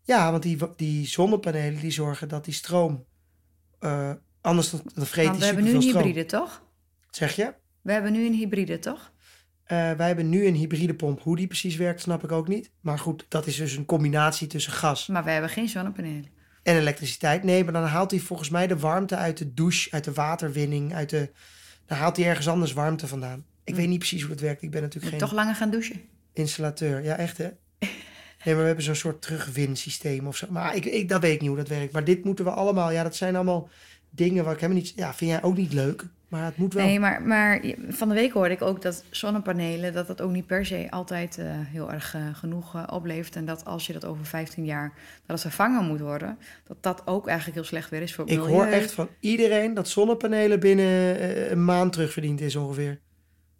[0.02, 3.04] Ja, want die, die zonnepanelen die zorgen dat die stroom.
[3.78, 6.02] eh, anders dan, dan vreet Want die we hebben nu een stroom.
[6.02, 6.62] hybride, toch?
[7.10, 7.54] Zeg je?
[7.82, 9.12] We hebben nu een hybride, toch?
[9.64, 11.20] Eh, wij hebben nu een hybride pomp.
[11.22, 12.70] Hoe die precies werkt, snap ik ook niet.
[12.80, 16.26] Maar goed, dat is dus een combinatie tussen gas Maar we hebben geen zonnepanelen.
[16.62, 17.42] En elektriciteit.
[17.42, 20.94] Nee, maar dan haalt hij volgens mij de warmte uit de douche, uit de waterwinning,
[20.94, 21.30] uit de.
[21.86, 23.44] Dan haalt hij ergens anders warmte vandaan.
[23.64, 23.80] Ik Hm.
[23.80, 24.62] weet niet precies hoe het werkt.
[24.62, 26.00] Ik ben natuurlijk geen toch langer gaan douchen.
[26.32, 27.02] installateur.
[27.04, 27.48] Ja, echt hè?
[28.44, 30.46] Nee, maar we hebben zo'n soort terugwinsysteem of zo.
[30.50, 31.92] Maar ik, ik, dat weet ik niet hoe dat werkt.
[31.92, 32.90] Maar dit moeten we allemaal...
[32.90, 33.68] Ja, dat zijn allemaal
[34.10, 34.92] dingen waar ik helemaal niet...
[34.96, 36.04] Ja, vind jij ook niet leuk?
[36.32, 36.86] Maar het moet wel.
[36.86, 39.92] Nee, maar, maar van de week hoorde ik ook dat zonnepanelen...
[39.92, 43.36] dat dat ook niet per se altijd eh, heel erg eh, genoeg eh, oplevert.
[43.36, 44.92] En dat als je dat over 15 jaar...
[45.26, 46.38] dat het vervangen moet worden...
[46.66, 48.54] dat dat ook eigenlijk heel slecht weer is voor het ik milieu.
[48.54, 53.00] hoor echt van iedereen dat zonnepanelen binnen een maand terugverdiend is ongeveer.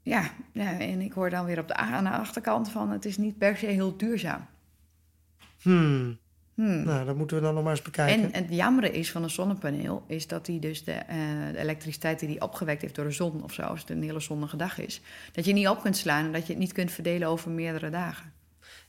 [0.03, 2.91] Ja, ja, en ik hoor dan weer op de, aan de achterkant van...
[2.91, 4.47] het is niet per se heel duurzaam.
[5.63, 6.19] Hmm.
[6.55, 6.85] Hmm.
[6.85, 8.33] Nou, dat moeten we dan nog maar eens bekijken.
[8.33, 11.17] En het jammere is van een zonnepaneel, is dat die dus de, eh,
[11.53, 14.21] de elektriciteit die die opgewekt heeft door de zon, of zo, als het een hele
[14.21, 15.01] zonnige dag is,
[15.33, 17.91] dat je niet op kunt slaan en dat je het niet kunt verdelen over meerdere
[17.91, 18.33] dagen.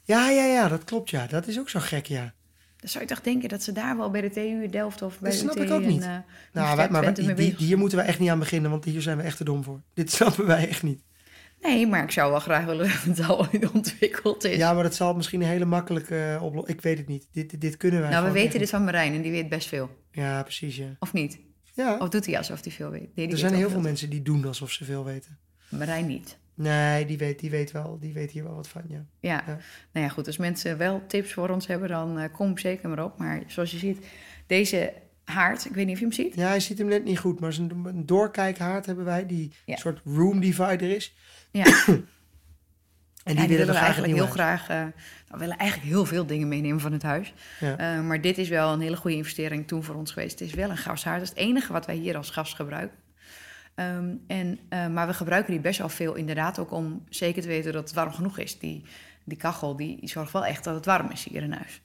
[0.02, 1.28] Ja, ja, ja, dat klopt ja.
[1.28, 2.34] Dat is ook zo gek, ja.
[2.78, 5.30] Dan zou je toch denken dat ze daar wel bij de TU Delft of bij
[5.32, 6.02] Dat de snap ik ook en, niet.
[6.04, 6.08] eh,
[6.54, 9.18] Nou, wij, maar wij- die- hier moeten we echt niet aan beginnen, want hier zijn
[9.18, 9.82] we echt te dom voor.
[9.94, 11.02] Dit snappen wij echt niet.
[11.64, 14.58] Nee, maar ik zou wel graag willen dat het al ontwikkeld is.
[14.58, 16.78] Ja, maar dat zal misschien een hele makkelijke oplossing.
[16.78, 17.28] Ik weet het niet.
[17.32, 19.50] Dit, dit, dit kunnen wij nou, we weten echt dit van Marijn en die weet
[19.50, 19.90] best veel.
[20.12, 20.96] Ja, precies, ja.
[21.00, 21.40] Of niet?
[21.74, 23.16] Ja, Of doet hij alsof hij veel weet?
[23.16, 25.38] Nee, er zijn heel veel mensen die doen alsof ze veel weten.
[25.70, 26.38] Marijn niet.
[26.56, 27.98] Nee, die weet, die weet wel.
[28.00, 29.06] Die weet hier wel wat van, ja.
[29.20, 29.44] Ja.
[29.48, 29.58] Ja.
[29.94, 30.28] nou ja, goed.
[30.28, 33.18] Als mensen wel tips voor ons hebben, dan eh, kom zeker maar op.
[33.18, 34.06] Maar zoals je ziet,
[34.48, 34.94] deze
[35.26, 36.36] haard, ik weet niet of je hem ziet.
[36.36, 39.76] Ja, hij ziet hem net niet goed, maar een doorkijkhaard hebben wij, die Ja.
[39.76, 41.14] soort room divider is.
[41.52, 41.66] Ja,
[43.24, 44.68] En Ja, die, willen we eigenlijk heel graag.
[44.70, 44.86] eh,
[45.30, 47.34] we willen eigenlijk heel veel dingen meenemen van het huis.
[47.60, 47.78] Ja.
[47.78, 50.40] Eh, maar dit is wel een hele goede investering toen voor ons geweest.
[50.40, 51.20] Het is wel een gashaard.
[51.20, 52.98] Dat is het enige wat wij hier als gas gebruiken.
[53.76, 57.48] Ehm, en, eh, maar we gebruiken die best wel veel inderdaad ook om zeker te
[57.48, 58.60] weten dat het warm genoeg is.
[58.60, 58.84] Die,
[59.24, 61.82] die kachel die zorgt wel echt dat het warm is hier in huis.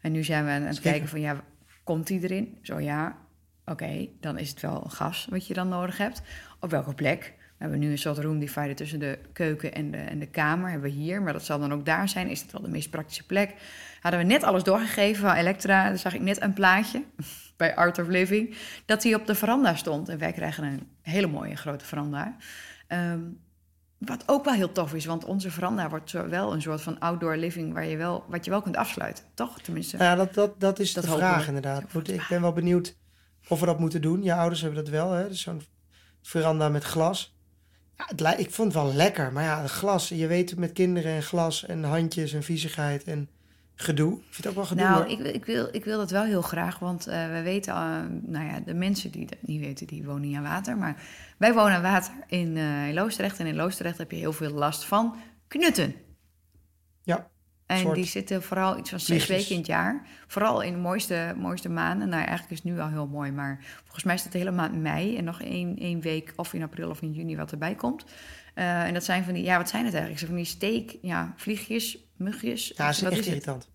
[0.00, 1.44] En nu zijn we aan het kijken van ja,
[1.84, 2.58] komt die erin?
[2.62, 3.16] Zo ja,
[3.64, 6.22] oké, dan is het wel gas wat je dan nodig hebt.
[6.60, 7.34] Op welke plek?
[7.62, 10.70] We hebben nu een soort room divider tussen de keuken en de, en de kamer.
[10.70, 12.28] Hebben we hier, maar dat zal dan ook daar zijn.
[12.28, 13.54] Is het wel de meest praktische plek?
[14.00, 15.88] Hadden we net alles doorgegeven van Elektra.
[15.88, 17.04] Dan zag ik net een plaatje
[17.56, 18.56] bij Art of Living.
[18.86, 20.08] Dat die op de veranda stond.
[20.08, 22.36] En wij krijgen een hele mooie grote veranda.
[22.86, 23.20] Ehm,
[24.04, 26.98] wat ook wel heel tof is, want onze veranda wordt zo wel een soort van
[26.98, 29.60] outdoor living waar je wel, wat je wel kunt afsluiten, toch?
[29.60, 29.96] Tenminste.
[29.96, 31.46] Ja, dat, dat, dat is Dat de vraag we.
[31.46, 31.82] inderdaad.
[32.04, 32.96] Ik ben wel benieuwd
[33.48, 34.22] of we dat moeten doen.
[34.22, 35.28] Je ouders hebben dat wel, hè?
[35.28, 35.62] Dus zo'n
[36.22, 37.36] veranda met glas.
[37.96, 40.08] Ja, het, ik vond het wel lekker, maar ja, glas.
[40.08, 43.28] Je weet het met kinderen en glas en handjes en viezigheid en
[43.74, 44.20] gedoe.
[44.36, 44.84] Het ook wel gedoe.
[44.84, 47.72] nou, ik, wil- ik, wil, ik wil dat wel heel graag, want eh, we weten,
[47.74, 50.76] eh, nou ja, de mensen die dat niet weten, die wonen niet aan water.
[50.76, 51.02] Maar
[51.38, 53.38] wij wonen aan water in, in Loosdrecht.
[53.38, 55.16] En in Loosdrecht heb je heel veel last van
[55.48, 55.94] knutten.
[57.02, 57.30] Ja,
[57.66, 60.06] En die zitten vooral iets van zes weken in het jaar.
[60.26, 62.08] Vooral in de mooiste, mooiste maanden.
[62.08, 64.50] Nou, eigenlijk is het nu al heel mooi, maar volgens mij is het de hele
[64.50, 65.16] maand mei.
[65.16, 68.04] En nog één, één week, of in april of in juni, wat erbij komt.
[68.54, 70.22] En dat zijn van die, ja, wat zijn het eigenlijk?
[70.22, 72.72] Zo Van die steek, ja, vliegjes, mugjes.
[72.76, 73.26] ja, echt is het?
[73.26, 73.70] irritant.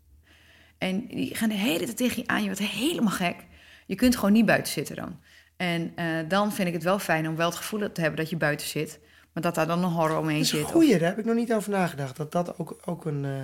[0.77, 2.39] En die gaan de hele tijd tegen je aan.
[2.39, 3.45] Je wordt helemaal gek.
[3.86, 5.19] Je kunt gewoon niet buiten zitten dan.
[5.57, 8.29] En eh, dan vind ik het wel fijn om wel het gevoel te hebben dat
[8.29, 8.99] je buiten zit.
[9.33, 10.65] Maar dat daar dan een horror omheen Dat is een zit.
[10.67, 12.15] of- goeie, daar heb ik nog niet over nagedacht.
[12.17, 13.25] Dat dat ook, ook een...
[13.25, 13.43] eh,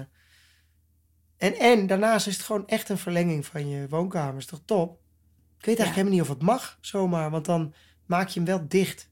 [1.38, 4.38] En, en daarnaast is het gewoon echt een verlenging van je woonkamer.
[4.38, 4.92] Is toch top?
[5.60, 5.94] Ik weet eigenlijk Ja.
[5.94, 7.74] helemaal niet of het mag zomaar, want dan
[8.06, 9.10] maak je hem wel dicht.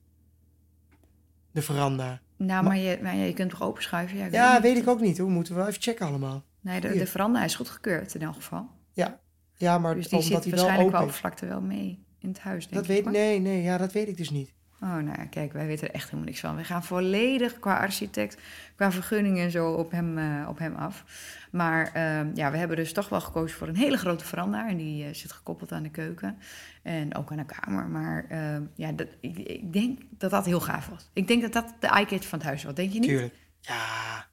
[1.50, 2.20] De veranda.
[2.46, 4.16] Nou, maar je, maar ja, je kunt toch openschuiven?
[4.18, 5.30] Ja, Ja, weet ik ook niet hoor.
[5.30, 6.42] Moeten we wel even checken allemaal.
[6.60, 6.98] Nee, de, Hier.
[6.98, 8.68] de veranda is goedgekeurd in elk geval.
[8.92, 9.20] Ja,
[9.56, 12.28] ja maar Dus die omdat zit hij wel waarschijnlijk open qua oppervlakte wel mee in
[12.28, 12.90] het huis, denk Dat ik.
[12.90, 13.12] weet, maar.
[13.12, 14.52] nee, nee, ja, dat weet ik dus niet.
[14.82, 16.56] Oh, nou kijk, wij weten er echt helemaal niks van.
[16.56, 18.36] We gaan volledig qua architect,
[18.76, 21.04] qua vergunningen en zo op hem, eh, op hem af.
[21.50, 24.68] Maar ehm, ja, we hebben dus toch wel gekozen voor een hele grote veranda.
[24.68, 26.38] En die eh, zit gekoppeld aan de keuken
[26.82, 27.88] en ook aan de kamer.
[27.88, 31.10] Maar ehm, ja, dat, ik, ik denk dat dat heel gaaf was.
[31.12, 33.08] Ik denk dat dat de eye-catch van het huis was, denk je niet?
[33.08, 33.34] Tuurlijk.
[33.60, 34.26] Ja.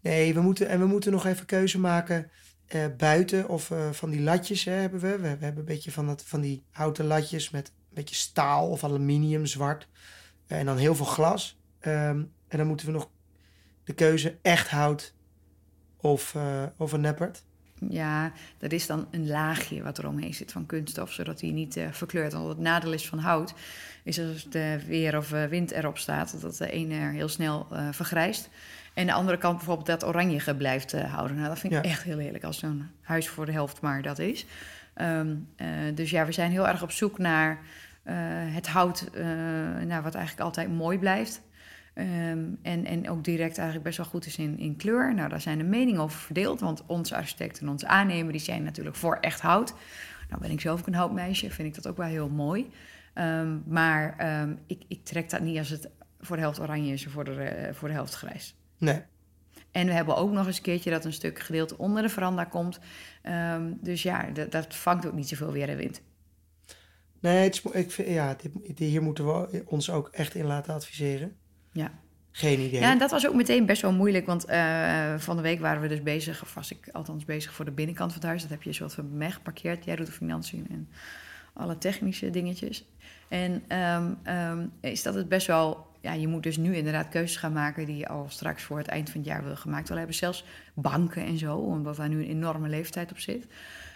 [0.00, 2.30] Nee, we moeten, en we moeten nog even keuze maken
[2.66, 5.10] eh, buiten of van die latjes hè, hebben we.
[5.10, 5.36] we.
[5.36, 8.84] We hebben een beetje van, dat, van die houten latjes met een beetje staal of
[8.84, 9.88] aluminium, zwart.
[10.46, 11.58] Eh, en dan heel veel glas.
[11.80, 13.08] Ehm, en dan moeten we nog
[13.84, 15.14] de keuze echt hout
[15.96, 17.42] of, eh, of een neppert.
[17.88, 21.76] Ja, dat is dan een laagje wat er omheen zit van kunststof, zodat hij niet
[21.76, 22.32] eh, verkleurt.
[22.32, 23.54] Want het nadeel is van hout,
[24.04, 27.88] is als de weer of eh, wind erop staat, dat de ene heel snel eh,
[27.90, 28.48] vergrijst.
[28.94, 31.36] En de andere kant bijvoorbeeld dat oranje blijft eh, houden.
[31.36, 31.90] Nou, dat vind ik Ja.
[31.90, 34.46] echt heel heerlijk als zo'n huis voor de helft maar dat is.
[34.94, 37.60] Ehm, eh, dus ja, we zijn heel erg op zoek naar
[38.02, 38.14] eh,
[38.54, 39.24] het hout, eh,
[39.86, 41.42] nou, wat eigenlijk altijd mooi blijft.
[41.94, 45.14] Ehm, en, en ook direct eigenlijk best wel goed is in, in kleur.
[45.14, 46.60] Nou, daar zijn de meningen over verdeeld.
[46.60, 49.74] Want onze architect en onze aannemer die zijn natuurlijk voor echt hout.
[50.28, 52.70] Nou ben ik zelf ook een houtmeisje, vind ik dat ook wel heel mooi.
[53.14, 54.16] Ehm, maar
[54.66, 55.88] ik, ik trek dat niet als het
[56.20, 58.56] voor de helft oranje is en voor de, voor de helft grijs.
[58.78, 59.02] Nee.
[59.72, 62.44] En we hebben ook nog eens een keertje dat een stuk gedeelte onder de veranda
[62.44, 62.80] komt.
[63.22, 66.02] Ehm, dus ja, dat, dat vangt ook niet zoveel weer en wind.
[67.20, 70.74] Nee, het is, ik vind, ja, dit, hier moeten we ons ook echt in laten
[70.74, 71.36] adviseren.
[71.72, 71.92] Ja.
[72.32, 72.80] Geen idee.
[72.80, 75.82] Ja, en dat was ook meteen best wel moeilijk, want eh, van de week waren
[75.82, 78.42] we dus bezig, of was ik althans bezig voor de binnenkant van het huis.
[78.42, 79.84] Dat heb je soort van mij geparkeerd.
[79.84, 80.88] Jij doet de financiën en
[81.52, 82.84] alle technische dingetjes.
[83.28, 87.36] En ehm, ehm, is dat het best wel, ja, je moet dus nu inderdaad keuzes
[87.36, 89.96] gaan maken die je al straks voor het eind van het jaar wil gemaakt wil
[89.96, 90.14] hebben.
[90.14, 93.46] Zelfs banken en zo, omdat daar nu een enorme leeftijd op zit.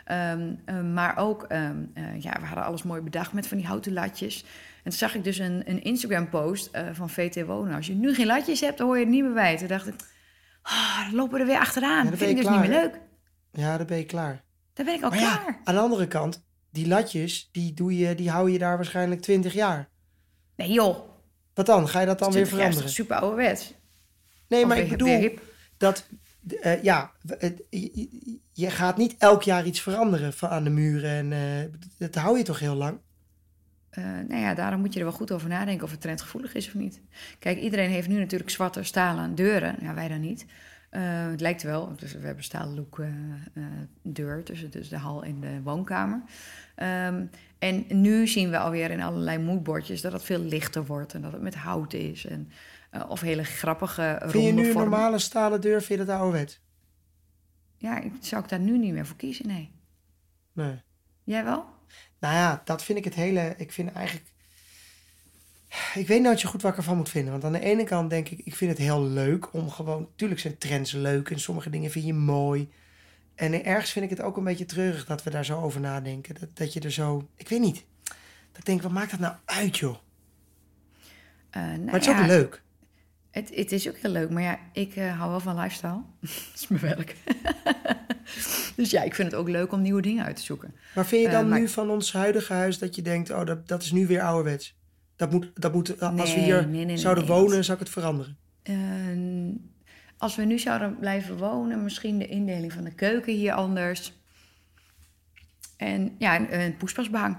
[0.04, 3.66] Ehm, ehm, maar ook, ehm, eh, ja, we hadden alles mooi bedacht met van die
[3.66, 4.44] houten latjes.
[4.76, 7.74] En toen zag ik dus een, een Instagram-post eh, van VT Wonen.
[7.74, 9.56] Als je nu geen latjes hebt, dan hoor je het niet meer bij.
[9.56, 9.94] Toen dacht ik,
[10.62, 12.06] ah, dan lopen we er weer achteraan.
[12.10, 13.00] dat vind ik dus niet meer leuk.
[13.52, 14.44] Ja, dan ben je klaar.
[14.72, 15.60] Dan ben ik al Maar ja, klaar.
[15.64, 19.52] aan de andere kant, die latjes, die, doe je, die hou je daar waarschijnlijk 20
[19.52, 19.88] jaar.
[20.56, 21.15] Nee joh,
[21.56, 21.88] Wat dan?
[21.88, 23.04] Ga je dat dan weer 20 jaar is veranderen?
[23.04, 23.74] super ouderwets.
[24.48, 25.40] Nee, Of maar ik bedoel hip.
[25.76, 26.06] dat,
[26.60, 28.08] eh, ja, het- je,
[28.52, 31.10] je gaat niet elk jaar iets veranderen van aan de muren.
[31.10, 32.98] En eh, dat hou je toch heel lang?
[33.90, 36.66] Eh, nou ja, daarom moet je er wel goed over nadenken of het trendgevoelig is
[36.66, 37.00] of niet.
[37.38, 39.76] Kijk, iedereen heeft nu natuurlijk zwarte stalen deuren.
[39.80, 40.46] Ja, wij dan niet.
[40.90, 43.08] Het lijkt wel, dus we hebben stalen look eh,
[44.02, 46.22] deur tussen dus de hal en de woonkamer.
[46.76, 47.24] Ehm,
[47.58, 51.32] en nu zien we alweer in allerlei moodboardjes dat het veel lichter wordt en dat
[51.32, 52.26] het met hout is.
[52.26, 52.50] En,
[52.90, 56.60] eh, of hele grappige Vind je nu een normale stalen deur, vind je dat ouderwet?
[57.78, 59.46] Ja, ik, zou ik daar nu niet meer voor kiezen?
[59.46, 59.70] Nee.
[60.52, 60.82] Nee.
[61.24, 61.64] Jij wel?
[62.18, 63.54] Nou ja, dat vind ik het hele.
[63.56, 64.26] Ik vind eigenlijk.
[65.94, 67.32] Ik weet nooit zo goed wat ik ervan moet vinden.
[67.32, 70.08] Want aan de ene kant denk ik, ik vind het heel leuk om gewoon.
[70.16, 72.68] Tuurlijk zijn trends leuk en sommige dingen vind je mooi.
[73.36, 76.34] En ergens vind ik het ook een beetje treurig dat we daar zo over nadenken.
[76.40, 77.28] Dat, dat je er zo.
[77.36, 77.84] Ik weet niet.
[78.48, 79.96] Dat ik denk, wat maakt dat nou uit, joh?
[81.50, 82.62] Eh, nou Maar het is ja, ook leuk.
[83.30, 86.02] Het, het is ook heel leuk, maar ja, ik eh, hou wel van lifestyle.
[86.20, 87.16] dat is mijn werk.
[88.76, 90.74] dus ja, ik vind het ook leuk om nieuwe dingen uit te zoeken.
[90.94, 93.44] Maar vind je Eh, dan maar- nu van ons huidige huis dat je denkt, oh,
[93.46, 94.76] dat, dat is nu weer ouderwets?
[95.16, 97.92] Dat moet, dat moet, als we hier nee, nee, nee, zouden wonen, zou ik het
[97.92, 98.38] veranderen.
[100.18, 104.12] Als we nu zouden blijven wonen, misschien de indeling van de keuken hier anders.
[105.76, 107.36] En ja, een, een poespasbehang.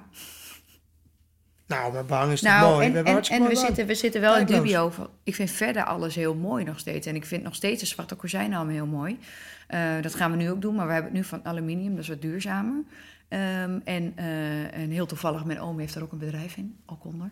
[1.67, 2.85] Nou, maar bang is toch Nou, mooi?
[2.85, 3.57] en, we en, en we, bang.
[3.57, 4.89] zitten, we zitten wel in dubio.
[4.89, 7.07] van- Ik vind verder alles heel mooi nog steeds.
[7.07, 9.19] En ik vind nog steeds de zwarte kozijnen allemaal heel mooi.
[9.67, 12.03] Eh, dat gaan we nu ook doen, maar we hebben het nu van aluminium, dat
[12.03, 12.83] is wat duurzamer.
[13.27, 17.05] Ehm, en, eh, en heel toevallig, mijn oom heeft er ook een bedrijf in, ook
[17.05, 17.29] onder.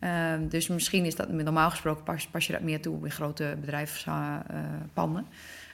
[0.00, 3.56] Ehm, dus misschien is dat, normaal gesproken pas, pas je dat meer toe in grote
[3.60, 5.26] bedrijfspanden.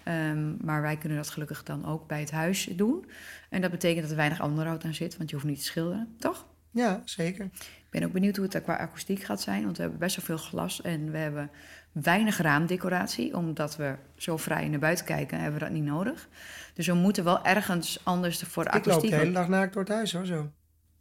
[0.05, 3.07] Ehm, maar wij kunnen dat gelukkig dan ook bij het huis doen.
[3.49, 6.15] En dat betekent dat er weinig onderhoud aan zit, want je hoeft niet te schilderen,
[6.19, 6.47] toch?
[6.71, 7.45] Ja, zeker.
[7.55, 9.65] Ik ben ook benieuwd hoe het qua akoestiek gaat zijn.
[9.65, 11.51] Want we hebben best wel veel glas en we hebben
[11.93, 13.37] weinig raamdecoratie.
[13.37, 16.29] Omdat we zo vrij naar buiten kijken, hebben we dat niet nodig.
[16.75, 19.93] Dus we moeten wel ergens anders voor Ik loop de hele dag naakt door het
[19.93, 20.51] huis, hoor, zo.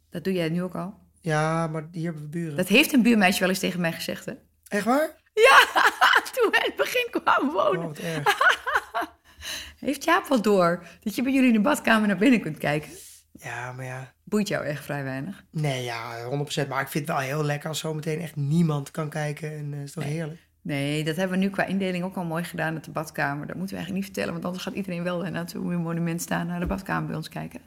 [0.10, 0.94] Dat doe jij nu ook al.
[1.22, 2.58] Ja, maar hier hebben we buren.
[2.58, 4.34] Dat heeft een buurmeisje wel eens tegen mij gezegd, hè?
[4.68, 5.20] Echt waar?
[6.34, 7.80] Toen we in het begin kwamen wonen.
[7.80, 8.38] Oh, wat erg.
[9.80, 12.92] Heeft Jaap wel door dat je bij jullie in de badkamer naar binnen kunt kijken?
[13.32, 14.14] Ja, maar ja.
[14.24, 15.44] Boeit jou echt vrij weinig.
[15.52, 16.30] Nee, ja,
[16.66, 16.68] 100%.
[16.68, 19.58] Maar ik vind het wel heel lekker als zometeen echt niemand kan kijken.
[19.58, 20.40] En uh, is toch heerlijk?
[20.64, 23.48] Nee, dat hebben we nu qua indeling ook al mooi gedaan met de badkamer.
[23.48, 26.48] Dat moeten we eigenlijk niet vertellen, want anders gaat iedereen wel naar het monument staan
[26.48, 27.60] naar de badkamer bij ons kijken.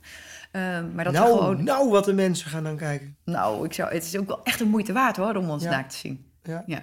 [0.50, 1.64] Ehm, maar dat nou, gewoon.
[1.64, 3.16] nou, wat de mensen gaan dan kijken.
[3.24, 5.70] Nou, ik zou, het is ook wel echt een moeite waard hoor, om ons Ja.
[5.70, 6.24] naakt te zien.
[6.42, 6.62] Ja.
[6.66, 6.78] Ja.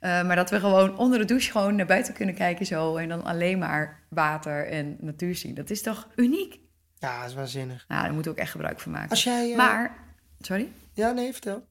[0.00, 2.96] Eh, maar dat we gewoon onder de douche gewoon naar buiten kunnen kijken zo.
[2.96, 5.54] En dan alleen maar water en natuur zien.
[5.54, 6.58] Dat is toch uniek?
[6.98, 7.84] Ja, dat is waanzinnig.
[7.88, 9.10] Nou, daar moeten we ook echt gebruik van maken.
[9.10, 9.50] Als jij...
[9.50, 9.96] eh, Maar,
[10.40, 10.68] sorry?
[10.92, 11.66] Ja, nee, vertel.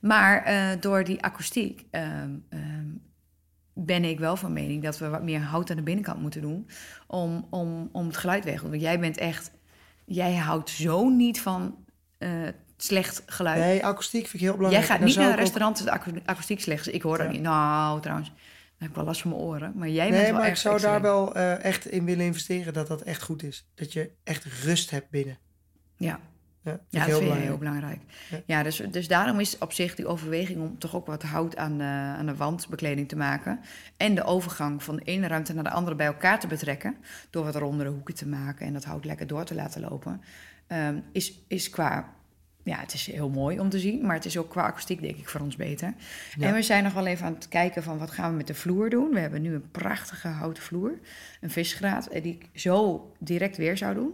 [0.00, 2.86] Maar eh, door die akoestiek ehm, ehm,
[3.74, 6.68] ben ik wel van mening dat we wat meer hout aan de binnenkant moeten doen.
[7.06, 8.70] Om, om, om het geluid weg te doen.
[8.70, 9.50] Want jij bent echt,
[10.04, 11.76] jij houdt zo niet van
[12.18, 12.30] eh,
[12.76, 13.58] slecht geluid.
[13.60, 14.86] Nee, akoestiek vind ik heel jij belangrijk.
[14.86, 16.92] gaat En dan niet naar een restaurant akoe- akoestiek slecht is.
[16.94, 17.32] Ik hoor dat Ja.
[17.32, 17.42] niet.
[17.42, 18.38] Nou, trouwens, dan
[18.78, 19.72] heb ik wel last van mijn oren.
[19.76, 22.72] Maar jij bent Nee, wel maar ik zou daar wel eh, echt in willen investeren
[22.72, 23.66] dat dat echt goed is.
[23.74, 25.38] Dat je echt rust hebt binnen.
[25.96, 26.20] Ja.
[26.64, 27.48] Ja, ik Ja, dat heel vind belangrijk.
[27.48, 28.00] heel belangrijk.
[28.30, 28.40] Ja.
[28.46, 31.78] Ja, dus, dus daarom is op zich die overweging om toch ook wat hout aan
[31.78, 31.84] de,
[32.18, 33.60] aan de wandbekleding te maken.
[33.96, 36.96] En de overgang van de ene ruimte naar de andere bij elkaar te betrekken.
[37.30, 40.20] Door wat rondere hoeken te maken en dat hout lekker door te laten lopen.
[40.66, 42.12] ehm, is, is qua.
[42.62, 45.16] Ja, het is heel mooi om te zien, maar het is ook qua akoestiek denk
[45.16, 45.94] ik voor ons beter.
[46.38, 46.46] Ja.
[46.48, 48.54] En we zijn nog wel even aan het kijken van wat gaan we met de
[48.54, 49.10] vloer doen.
[49.10, 50.98] We hebben nu een prachtige houten vloer,
[51.40, 54.12] een visgraat, eh, die ik zo direct weer zou doen.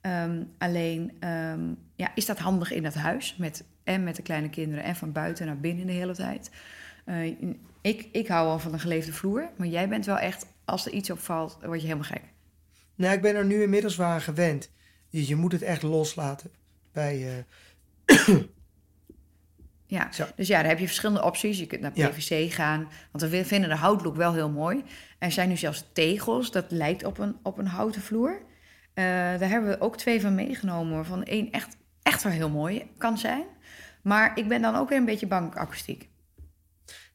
[0.00, 1.60] Ehm, alleen ehm,
[2.00, 5.12] ja, is dat handig in dat huis met, en met de kleine kinderen en van
[5.12, 6.50] buiten naar binnen de hele tijd.
[7.04, 7.26] Eh,
[7.80, 10.92] ik, ik hou wel van een geleefde vloer, maar jij bent wel echt, als er
[10.92, 12.22] iets opvalt, word je helemaal gek.
[12.94, 14.70] Nou, ik ben er nu inmiddels wel aan gewend.
[15.08, 16.50] Je, je moet het echt loslaten.
[16.92, 17.44] Bij,
[18.06, 18.26] eh,
[19.86, 20.26] Ja, Zo.
[20.36, 21.58] dus ja, daar heb je verschillende opties.
[21.58, 22.08] Je kunt naar Ja.
[22.08, 24.82] PVC gaan, want we vinden de houtlook wel heel mooi.
[25.18, 28.42] Er zijn nu zelfs tegels, dat lijkt op een, op een houten vloer.
[28.94, 32.90] Eh, daar hebben we ook twee van meegenomen, van één echt, echt wel heel mooi
[32.98, 33.44] kan zijn.
[34.02, 36.08] Maar ik ben dan ook weer een beetje bang voor akoestiek.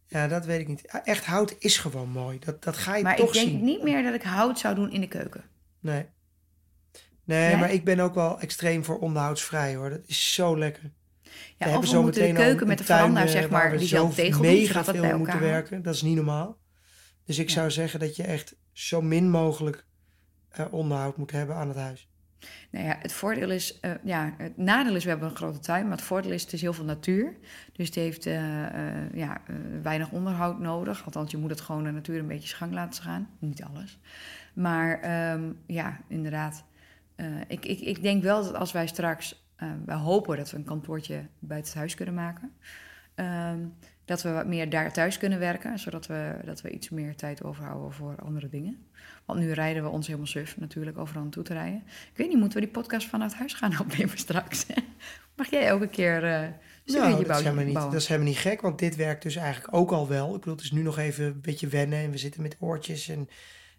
[0.08, 0.86] Ja, dat weet ik niet.
[1.04, 2.40] Echt hout is gewoon mooi.
[2.40, 3.64] Dat, dat ga je Maar toch ik denk zien.
[3.64, 5.44] niet meer dat ik hout zou doen in de keuken.
[5.80, 6.06] Nee.
[7.24, 7.58] Nee, Jij?
[7.60, 9.90] maar ik ben ook wel extreem voor onderhoudsvrij hoor.
[9.90, 10.84] Dat is zo lekker.
[11.24, 13.50] We Ja, hebben we zo moeten de meteen al keuken met de veranda, eh, zeg
[13.50, 15.50] maar, we die zo zelf tegel mega dat bij veel moeten elkaar.
[15.50, 15.82] werken.
[15.84, 16.58] Dat is niet normaal.
[17.26, 17.54] Dus ik Ja.
[17.54, 19.86] zou zeggen dat je echt zo min mogelijk
[20.50, 22.10] eh, onderhoud moet hebben aan het huis.
[22.70, 25.88] Nou ja, het voordeel is, eh, ja, het nadeel is, we hebben een grote tuin,
[25.88, 27.34] maar het voordeel is, het is heel veel natuur.
[27.74, 29.42] Dus het heeft eh, eh, ja,
[29.82, 31.06] weinig onderhoud nodig.
[31.06, 33.30] Althans, je moet het gewoon de natuur een beetje gang laten gaan.
[33.40, 34.00] Niet alles.
[34.54, 36.64] Maar ehm, ja, inderdaad.
[37.48, 39.46] Ik, ik, ik denk wel dat als wij straks,
[39.86, 42.52] we hopen dat we een kantoortje buiten het huis kunnen maken.
[43.16, 43.60] Ehm,
[44.06, 47.44] dat we wat meer daar thuis kunnen werken, zodat we, dat we iets meer tijd
[47.44, 48.86] overhouden voor andere dingen.
[49.26, 51.84] Want nu rijden we ons helemaal suf natuurlijk overal naartoe te rijden.
[51.86, 54.66] Ik weet niet, moeten we die podcast vanuit huis gaan opnemen straks?
[55.36, 56.54] Mag jij elke keer een
[56.86, 57.36] Nou, dat is, bouwen?
[57.36, 57.94] helemaal niet, bouwen?
[57.94, 60.34] dat is helemaal niet gek, want dit werkt dus eigenlijk ook al wel.
[60.34, 63.10] Ik bedoel, het is nu nog even een beetje wennen en we zitten met oortjes
[63.10, 63.30] en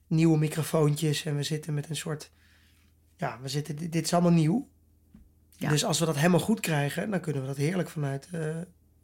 [0.06, 2.30] nieuwe microfoontjes en we zitten met een soort...
[3.16, 4.68] Ja, we zitten, dit, dit is allemaal nieuw.
[5.56, 5.68] Ja.
[5.68, 8.40] Dus als we dat helemaal goed krijgen, dan kunnen we dat heerlijk vanuit eh,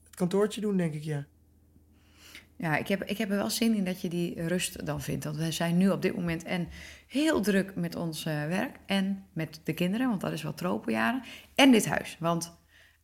[0.05, 1.27] het kantoortje doen, denk ik, ja.
[2.63, 5.25] Ja, ik heb, ik heb er wel zin in dat je die rust dan vindt.
[5.25, 6.69] Want we zijn nu op dit moment en
[7.07, 11.23] heel druk met ons eh, werk en met de kinderen, want dat is wel tropenjaren.
[11.55, 12.53] En dit huis, want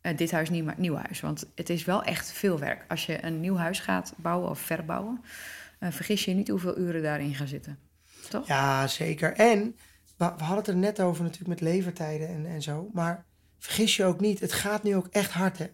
[0.01, 1.19] eh, dit huis niet, maar het nieuw huis.
[1.19, 2.85] Want het is wel echt veel werk.
[2.87, 5.21] Als je een nieuw huis gaat bouwen of verbouwen,
[5.79, 7.79] eh, vergis je niet hoeveel uren daarin gaan zitten.
[8.29, 8.47] Toch?
[8.47, 9.33] Ja, zeker.
[9.33, 9.75] En
[10.17, 12.89] we, hadden het er net over natuurlijk met levertijden en, en zo.
[12.93, 13.25] Maar
[13.57, 15.67] vergis je ook niet, het gaat nu ook echt hard, hè.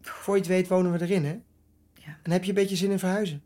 [0.00, 1.38] Voor je het weet wonen we erin, hè.
[2.06, 2.16] Ja.
[2.22, 3.42] En heb je een beetje zin in verhuizen?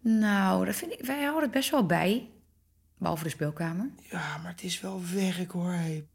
[0.00, 2.28] Nou, dat vind ik, wij houden het best wel bij.
[2.98, 3.90] Behalve de speelkamer.
[4.02, 5.72] Ja, maar het is wel werk, hoor.
[5.72, 6.06] Hey.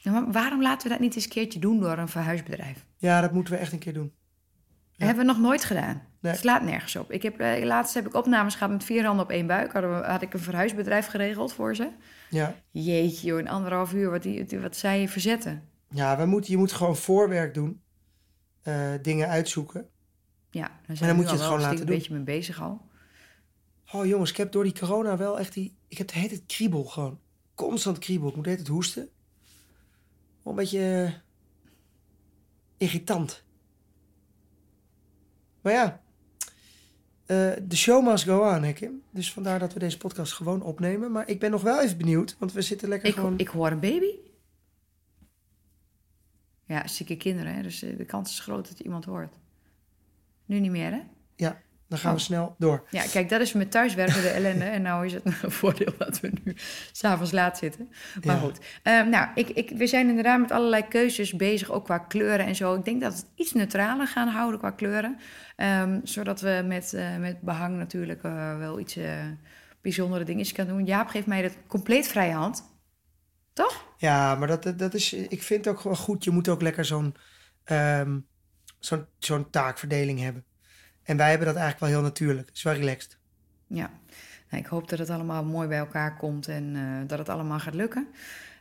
[0.00, 2.86] Ja, maar waarom laten we dat niet eens een keertje doen door een verhuisbedrijf?
[2.96, 4.12] Ja, dat moeten we echt een keer doen.
[4.96, 6.02] Hebben we nog nooit gedaan.
[6.20, 6.32] Nee.
[6.32, 7.12] Het slaat nergens op.
[7.12, 9.72] Ik heb, eh, laatst heb ik opnames gehad met vier handen op één buik.
[9.72, 11.90] Hadden we, had ik een verhuisbedrijf geregeld voor ze.
[12.30, 15.62] Ja, Jeetje joh, in anderhalf uur wat, die- wat zij verzetten.
[15.90, 17.80] ja we moeten, je moet gewoon voorwerk doen.
[18.62, 19.88] Eh, dingen uitzoeken.
[20.50, 22.88] Ja, dan zijn moet je het gewoon een laten beetje mee bezig al.
[23.92, 25.76] Oh jongens, ik heb door die corona wel echt die...
[25.88, 27.18] Ik heb de hele tijd kriebel gewoon.
[27.54, 28.28] Constant kriebel.
[28.28, 29.08] Ik moet de hele tijd hoesten.
[30.42, 31.12] Wel een beetje eh,
[32.76, 33.44] irritant.
[35.60, 36.00] Maar ja,
[37.26, 39.02] eh, de show must go on, hè Kim.
[39.10, 41.12] Dus vandaar dat we deze podcast gewoon opnemen.
[41.12, 43.38] Maar ik ben nog wel even benieuwd, want we zitten lekker Ik, gewoon...
[43.38, 44.14] ik hoor een baby.
[46.70, 47.62] Ja, zieke kinderen, hè?
[47.62, 49.34] dus eh, de kans is groot dat je iemand hoort.
[50.46, 51.00] Nu niet meer, hè?
[51.36, 52.24] Ja, dan gaan we Oh.
[52.24, 52.86] snel door.
[52.90, 54.64] Ja, kijk, dat is met thuiswerken de ellende.
[54.64, 56.54] En nou is het een voordeel dat we nu
[56.92, 57.88] s'avonds laat zitten.
[58.24, 58.40] Maar Ja.
[58.40, 58.58] goed.
[58.82, 62.56] Ehm, nou, ik, ik, we zijn inderdaad met allerlei keuzes bezig, ook qua kleuren en
[62.56, 62.74] zo.
[62.74, 65.18] Ik denk dat we het iets neutraler gaan houden qua kleuren.
[65.56, 68.98] Ehm, zodat we met, eh, met behang natuurlijk eh, wel iets
[69.80, 70.84] bijzondere dingetjes kunnen doen.
[70.86, 72.64] Jaap geeft mij de compleet vrije hand.
[73.60, 73.84] Toch?
[73.96, 75.12] Ja, maar dat, dat, is...
[75.12, 76.24] Ik vind het ook gewoon goed.
[76.24, 77.14] Je moet ook lekker zo'n
[77.64, 78.18] ehm,
[78.78, 80.44] zo'n zo'n taakverdeling hebben.
[81.02, 82.48] En wij hebben dat eigenlijk wel heel natuurlijk.
[82.48, 83.18] Het is wel relaxed.
[83.66, 83.90] Ja.
[84.50, 87.60] Nou, ik hoop dat het allemaal mooi bij elkaar komt en eh, dat het allemaal
[87.60, 88.08] gaat lukken.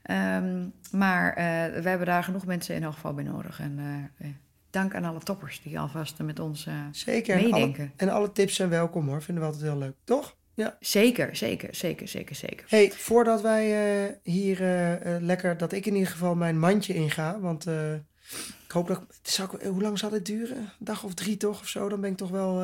[0.03, 3.59] Ehm, maar eh, we hebben daar genoeg mensen in elk geval bij nodig.
[3.59, 3.79] En
[4.17, 4.27] eh,
[4.69, 6.67] dank aan alle toppers die alvast met ons...
[6.91, 7.35] Zeker.
[7.35, 7.91] Meedenken.
[7.95, 9.21] en alle tips zijn welkom hoor.
[9.21, 9.95] Vinden we altijd heel leuk.
[10.03, 10.37] Toch?
[10.59, 10.77] Ja.
[10.79, 12.65] Zeker, zeker, zeker, zeker, zeker.
[12.69, 13.65] hey, voordat wij
[14.07, 15.57] eh, hier eh, eh, lekker...
[15.57, 17.39] Dat ik in ieder geval mijn mandje inga.
[17.39, 17.65] Want
[18.65, 19.01] ik hoop dat...
[19.53, 20.57] ik, hoe lang zal dit duren?
[20.57, 21.89] Een dag of drie toch of zo?
[21.89, 22.59] Dan ben ik toch wel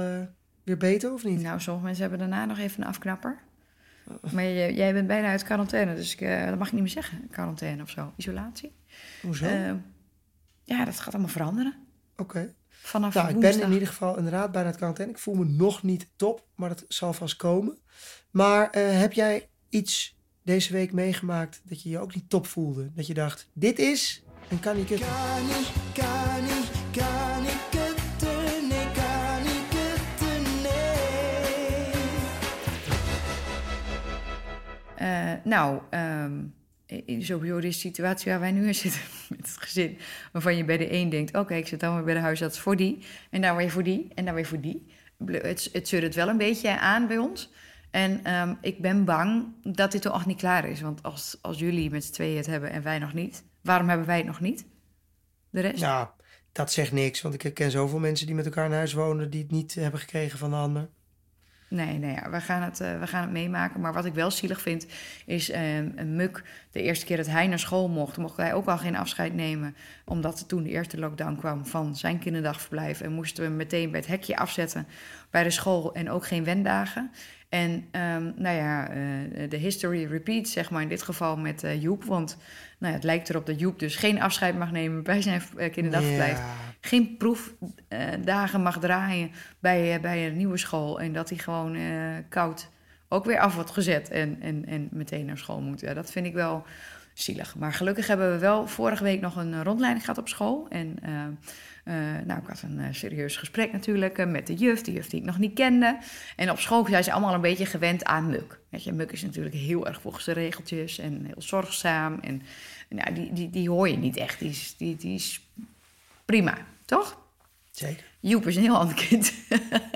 [0.63, 1.41] weer beter of niet?
[1.41, 3.39] Nou, sommige mensen hebben daarna nog even een afknapper.
[4.31, 7.27] Maar je- jij bent bijna uit quarantaine, dus ik, dat mag ik niet meer zeggen.
[7.31, 8.13] Quarantaine of zo.
[8.15, 8.75] Isolatie.
[9.21, 9.45] Hoezo?
[10.63, 11.73] Ja, dat gaat allemaal veranderen.
[12.17, 12.53] Oké.
[12.85, 15.13] Vanaf Nou, ik ben in ieder geval inderdaad bijna het quarantaine.
[15.13, 17.77] Ik voel me nog niet top, maar dat zal vast komen.
[18.31, 22.91] Maar eh, heb jij iets deze week meegemaakt dat je je ook niet top voelde?
[22.93, 25.07] Dat je dacht, dit is en kan niet kutten.
[25.07, 31.91] Kan niet, kan niet, kan niet kutten, nee, kan niet kutten, nee.
[34.95, 36.43] Eh, nou, ehm,
[36.85, 39.01] in sowieso de situatie waar wij nu in zitten
[39.37, 39.97] met het gezin,
[40.31, 42.75] waarvan je bij de een denkt, oké, ik zit dan weer bij de huisarts voor
[42.75, 44.85] die, en dan weer voor die, en dan weer voor die.
[45.25, 47.51] Het, het zeurt wel een beetje aan bij ons.
[47.91, 50.81] En ehm, ik ben bang dat dit toch nog niet klaar is.
[50.81, 54.07] Want als, als jullie met z'n tweeën het hebben en wij nog niet, waarom hebben
[54.07, 54.65] wij het nog niet?
[55.49, 55.81] De rest?
[55.81, 56.07] Nou,
[56.51, 57.21] dat zegt niks.
[57.21, 59.29] Want ik ken zoveel mensen die met elkaar in huis wonen...
[59.29, 60.89] die het niet hebben gekregen van de ander.
[61.67, 63.81] Nee, nee we, gaan het, eh, we gaan het meemaken.
[63.81, 64.85] Maar wat ik wel zielig vind,
[65.25, 66.43] is eh, een Muk.
[66.71, 69.75] De eerste keer dat hij naar school mocht, mocht hij ook al geen afscheid nemen.
[70.05, 73.01] Omdat toen de eerste lockdown kwam van zijn kinderdagverblijf.
[73.01, 74.87] En moesten we meteen bij het hekje afzetten
[75.29, 77.11] bij de school en ook geen wendagen.
[77.49, 81.81] En ehm, nou ja, eh, de history repeats, zeg maar in dit geval met eh,
[81.81, 82.03] Joep.
[82.03, 82.37] Want
[82.77, 85.41] nou ja, het lijkt erop dat Joep dus geen afscheid mag nemen bij zijn
[85.71, 86.39] kinderdagverblijf.
[86.85, 90.99] Geen proefdagen mag draaien bij, bij een nieuwe school.
[90.99, 91.77] En dat hij gewoon
[92.29, 92.69] koud
[93.07, 95.79] ook weer af wordt gezet en, en, en meteen naar school moet.
[95.79, 96.65] Ja, dat vind ik wel
[97.13, 97.55] zielig.
[97.55, 100.67] Maar gelukkig hebben we wel vorige week nog een rondleiding gehad op school.
[100.69, 100.99] En
[102.25, 105.37] nou, ik had een serieus gesprek natuurlijk met de juf, de juf die ik nog
[105.37, 105.97] niet kende.
[106.35, 108.59] En op school zijn ze allemaal een beetje gewend aan Muk.
[108.69, 112.19] Weet je, Muk is natuurlijk heel erg volgens de regeltjes en heel zorgzaam.
[112.21, 112.41] En
[112.89, 114.39] nou, die, die, die hoor je niet echt.
[114.39, 115.47] Die die, die is
[116.25, 117.23] prima, toch?
[117.75, 118.05] Zeker.
[118.19, 119.33] Joep is een heel ander kind.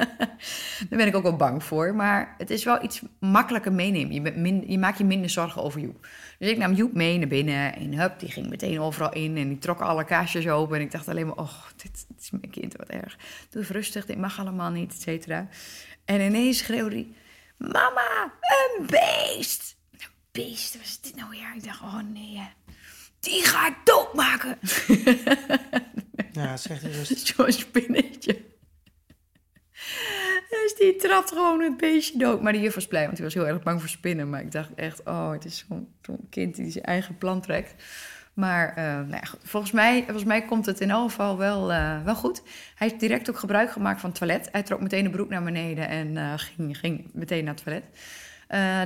[0.89, 1.95] Daar ben ik ook wel bang voor.
[1.95, 4.13] Maar het is wel iets makkelijker meenemen.
[4.13, 6.07] Je, min, je maakt je minder zorgen over Joep.
[6.39, 7.75] Dus ik nam Joep mee naar binnen.
[7.75, 9.37] En hup, die ging meteen overal in.
[9.37, 10.75] En die trok alle kaarsjes open.
[10.75, 13.17] En ik dacht alleen maar, oh, dit, dit is mijn kind, wat erg.
[13.49, 15.47] Doe even rustig, dit mag allemaal niet, et cetera.
[16.05, 17.13] En ineens schreeuwde hij,
[17.57, 19.75] mama, een beest.
[19.91, 21.53] Een beest, wat is dit nou weer?
[21.55, 22.49] Ik dacht, oh nee,
[23.19, 24.57] die ga ik doodmaken.
[26.43, 27.25] Ja, zeg je dus.
[27.35, 28.41] Zo'n spinnetje.
[30.49, 32.41] Dus die trapt gewoon het beestje dood.
[32.41, 34.29] Maar die juf was blij, want die was heel erg bang voor spinnen.
[34.29, 37.83] Maar ik dacht echt, oh, het is zo'n zo kind die zijn eigen plan trekt.
[38.33, 39.23] Maar uh, nou ja.
[39.43, 42.41] Volgens, mij, volgens mij komt het in elk geval wel, uh, wel goed.
[42.75, 44.49] Hij heeft direct ook gebruik gemaakt van het toilet.
[44.51, 47.83] Hij trok meteen de broek naar beneden en uh, ging, ging meteen naar het toilet.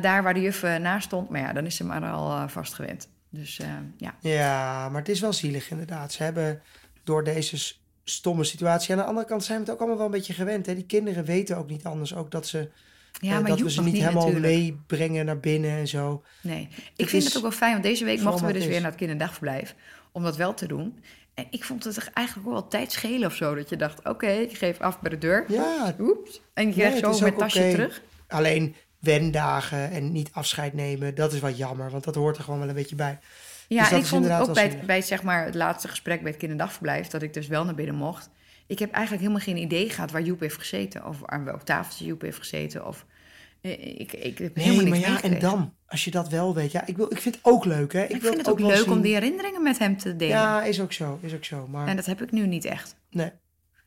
[0.03, 1.29] daar waar de juf naast stond.
[1.29, 3.09] Maar ja, dan is ze maar al vast gewend.
[3.29, 3.59] Dus
[3.97, 4.15] ja.
[4.19, 6.11] Ja, maar het is wel zielig inderdaad.
[6.11, 6.61] Ze hebben
[7.03, 7.73] door deze
[8.03, 8.91] stomme situatie.
[8.91, 10.65] Aan de andere kant zijn we het ook allemaal wel een beetje gewend.
[10.65, 10.75] Hè?
[10.75, 12.15] Die kinderen weten ook niet anders.
[12.15, 12.69] Ook dat ze
[13.19, 14.53] ja, uh, dat we ze niet, niet helemaal natuurlijk.
[14.53, 16.23] meebrengen naar binnen en zo.
[16.41, 18.89] Nee, ik vind het ook wel fijn, want deze week mochten we dus weer naar
[18.89, 19.75] het kinderdagverblijf.
[20.11, 20.99] Om dat wel te doen.
[21.33, 23.55] En ik vond het eigenlijk ook wel tijd schelen of zo.
[23.55, 25.45] Dat je dacht, oké, ik geef af bij de deur.
[25.47, 26.41] Ja, Oeps.
[26.53, 28.01] En je krijgt zo ook tasje terug.
[28.27, 31.91] alleen wendagen en niet afscheid nemen, dat is wat jammer.
[31.91, 33.19] Want dat hoort er gewoon wel een beetje bij.
[33.67, 35.87] Ja, Dus en ik vond het ook bij, het- bij het, zeg maar, het laatste
[35.87, 37.07] gesprek bij het kinderdagverblijf...
[37.07, 38.29] dat ik dus wel naar binnen mocht.
[38.67, 41.05] Ik heb eigenlijk helemaal geen idee gehad waar Joep heeft gezeten.
[41.07, 42.87] Of aan welk tafeltje Joep heeft gezeten.
[42.87, 43.05] Of,
[43.61, 46.53] eh, ik, ik heb Nee, helemaal maar niks ja, en dan, als je dat wel
[46.55, 46.71] weet.
[46.71, 48.03] Ja, ik, wil, ik vind het ook leuk, hè.
[48.03, 50.35] Ik, Ik, wil vind het ook leuk om die herinneringen met hem te delen.
[50.37, 51.67] Ja, is ook zo, is ook zo.
[51.67, 52.95] Maar En dat heb ik nu niet echt.
[53.11, 53.31] nee,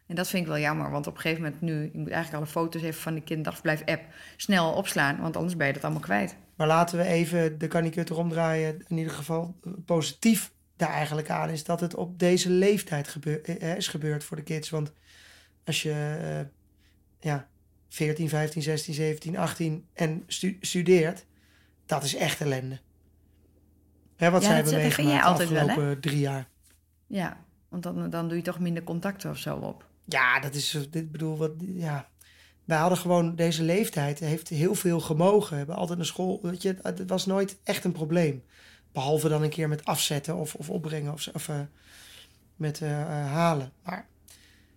[0.06, 1.82] En dat vind ik wel jammer, want op een gegeven moment nu...
[1.92, 4.02] je moet eigenlijk alle foto's even van die kinderdagverblijf-app
[4.36, 5.20] snel opslaan...
[5.20, 6.36] want anders ben je dat allemaal kwijt.
[6.56, 8.84] Maar laten we even de kanikut omdraaien.
[8.88, 13.42] In ieder geval eh, positief daar eigenlijk aan is dat het op deze leeftijd gebeur,
[13.44, 14.70] eh, is gebeurd voor de kids.
[14.70, 14.92] Want
[15.64, 15.90] als je
[16.20, 16.46] eh,
[17.30, 17.48] ja,
[17.88, 21.26] 14, 15, 16, 17, 18 en stu- studeert,
[21.86, 22.78] dat is echt ellende.
[24.16, 26.48] Hè, wat Ja, zij hebben meegemaakt de altijd wel, afgelopen drie jaar.
[27.06, 29.88] Ja, want dan, dan doe je toch minder contacten of zo op.
[30.04, 32.08] Ja, dat is, eh, dit bedoel, wat, ja.
[32.66, 35.50] Wij hadden gewoon deze leeftijd, heeft heel veel gemogen.
[35.50, 38.42] We hebben altijd naar school, weet je, het was nooit echt een probleem.
[38.92, 41.60] Behalve dan een keer met afzetten of, of opbrengen of, of eh,
[42.56, 43.72] met eh, eh, halen.
[43.84, 44.06] Maar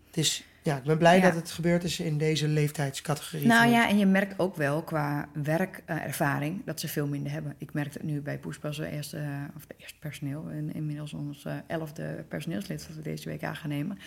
[0.07, 1.21] het is, ja, ik ben blij Ja.
[1.21, 3.47] dat het gebeurd is in deze leeftijdscategorie.
[3.47, 7.55] Nou ja, en je merkt ook wel qua werkervaring dat ze veel minder hebben.
[7.57, 11.45] Ik merk het nu bij Poespas, de eerste, of de eerste personeel, en inmiddels ons
[11.67, 13.97] elfde personeelslid dat we deze week aan gaan nemen.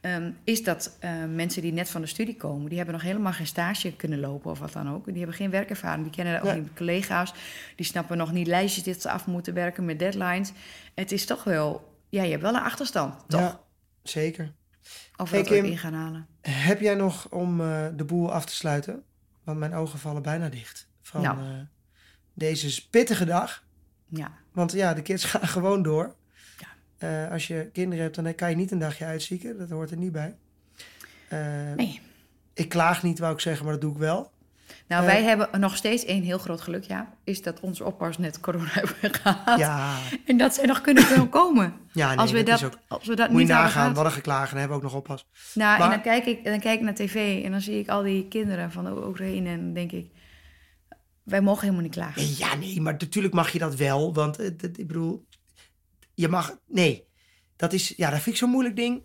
[0.00, 3.32] Ehm, is dat eh, mensen die net van de studie komen, die hebben nog helemaal
[3.32, 5.04] geen stage kunnen lopen of wat dan ook.
[5.04, 6.60] Die hebben geen werkervaring, die kennen ook Nee.
[6.60, 7.34] niet collega's,
[7.76, 10.52] die snappen nog niet lijstjes die ze af moeten werken met deadlines.
[10.94, 13.40] Het is toch wel, ja, je hebt wel een achterstand, toch?
[13.40, 13.60] Ja,
[14.02, 14.52] zeker.
[15.16, 15.70] Of we Hey, dat ooit Kim.
[15.70, 16.26] in gaan halen.
[16.40, 19.02] Heb jij nog om eh, de boel af te sluiten?
[19.44, 21.38] Want mijn ogen vallen bijna dicht van Nou.
[21.38, 21.44] eh,
[22.34, 23.64] deze pittige dag.
[24.08, 24.32] Ja.
[24.52, 26.14] Want ja, de kids gaan gewoon door.
[26.98, 29.58] Eh, als je kinderen hebt, dan kan je niet een dagje uitzieken.
[29.58, 30.34] Dat hoort er niet bij.
[31.28, 31.38] Eh,
[31.76, 32.00] Nee.
[32.54, 34.30] Ik klaag niet, wou ik zeggen, maar dat doe ik wel.
[34.88, 37.14] Nou, Eh, wij hebben nog steeds één heel groot geluk, ja.
[37.24, 39.58] Is dat onze oppas net corona hebben gehad.
[39.58, 39.96] Ja,
[40.26, 41.72] En dat zij nog kunnen komen.
[41.92, 42.78] ja nee, als, we dat, ook...
[42.88, 44.58] als we dat Moet je niet hadden nagaan, wat een geklagen.
[44.58, 45.26] Hebben we ook nog oppas.
[45.54, 47.88] Nou, Maar- en dan kijk, ik, dan kijk ik naar tv en dan zie ik
[47.88, 49.48] al die kinderen van de Oekraïne.
[49.50, 50.10] En dan denk ik,
[51.22, 52.22] wij mogen helemaal niet klagen.
[52.36, 54.14] Ja, nee, maar natuurlijk mag je dat wel.
[54.14, 55.26] Want eh, ik bedoel,
[56.20, 56.58] je mag...
[56.66, 57.06] Nee,
[57.56, 57.92] dat is...
[57.96, 59.02] Ja, dat vind ik zo'n moeilijk ding.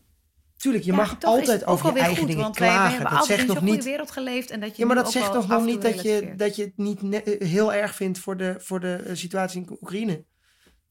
[0.57, 3.09] Tuurlijk, je Ja, mag altijd over je eigen goed, dingen klagen.
[3.09, 3.83] Dat zegt nog niet...
[3.83, 4.49] wereld geleefd.
[4.49, 6.77] En dat je Ja, maar dat zegt toch nog niet dat je, dat je het
[6.77, 10.25] niet eh, heel erg vindt voor de, voor de eh, situatie in Oekraïne.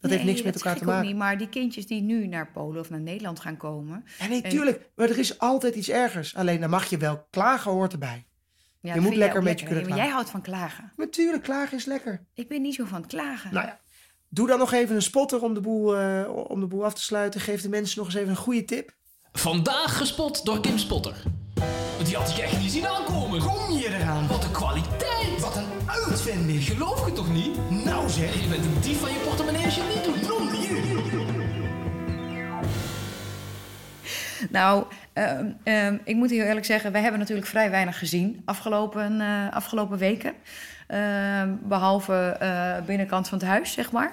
[0.00, 1.06] Dat heeft niks met elkaar te maken.
[1.06, 4.04] Niet, maar die kindjes die nu naar Polen of naar Nederland gaan komen...
[4.18, 4.90] Ja, nee, En- tuurlijk.
[4.94, 6.34] Maar er is altijd iets ergers.
[6.34, 8.26] Alleen dan mag je wel klagen, hoort erbij.
[8.80, 9.88] Ja, Je moet lekker beetje lekker, kunnen?
[9.88, 10.92] Maar jij houdt van klagen.
[10.96, 12.26] Natuurlijk, klagen is lekker.
[12.34, 13.54] Ik ben niet zo van het klagen.
[13.54, 13.80] Nou ja,
[14.34, 17.02] doe dan nog even een spotter om de boel, eh, om de boel af te
[17.02, 17.40] sluiten.
[17.40, 18.94] Geef de mensen nog eens even een goede tip.
[19.32, 21.22] Vandaag gespot door Kim Spotter.
[22.04, 23.40] Die had ik echt niet zien aankomen.
[23.40, 24.26] Kom je eraan?
[24.26, 25.40] Wat een kwaliteit.
[25.40, 26.64] Wat een uitvinding.
[26.64, 27.84] Geloof ik het toch niet?
[27.84, 28.42] Nou zeg.
[28.42, 30.22] Je bent een dief van je portemonnee als je het niet doet.
[34.50, 39.20] Nou, ehm, ehm, ik moet heel eerlijk zeggen, wij hebben natuurlijk vrij weinig gezien afgelopen,
[39.20, 40.34] eh, afgelopen weken.
[40.86, 44.12] Ehm, behalve eh, binnenkant van het huis, zeg maar.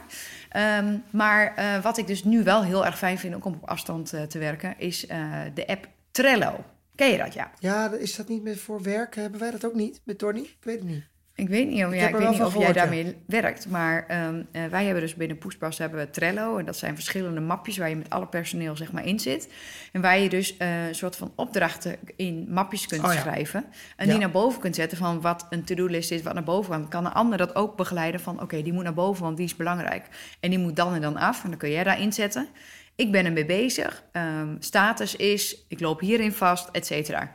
[0.49, 4.13] Ehm, maar eh, wat ik dus nu wel heel erg fijn vind om op afstand
[4.13, 5.07] eh, te werken, is
[5.53, 6.63] de app Trello.
[6.95, 7.51] Ken je dat, ja?
[7.59, 9.15] Ja, is dat niet meer voor werk?
[9.15, 10.43] Hebben wij dat ook niet met Donnie?
[10.43, 11.03] Ik weet het niet.
[11.39, 13.67] Ik weet niet, of, Ik ja, heb ik weet niet of jij daarmee werkt.
[13.67, 16.57] Maar ehm, eh, wij hebben dus binnen Poespas hebben we Trello.
[16.57, 19.49] En dat zijn verschillende mapjes waar je met alle personeel zeg maar, in zit.
[19.91, 23.19] En waar je dus eh, een soort van opdrachten in mapjes kunt Oh ja.
[23.19, 23.65] schrijven.
[23.95, 24.11] En Ja.
[24.11, 26.87] die naar boven kunt zetten van wat een to-do-list is, wat naar boven kan.
[26.89, 29.55] Kan een ander dat ook begeleiden van oké, die moet naar boven, want die is
[29.55, 30.05] belangrijk.
[30.39, 31.43] En die moet dan en dan af.
[31.43, 32.47] En dan kun jij daarin zetten.
[32.95, 34.03] Ik ben ermee bezig.
[34.11, 37.31] Ehm, status is, ik loop hierin vast, et cetera.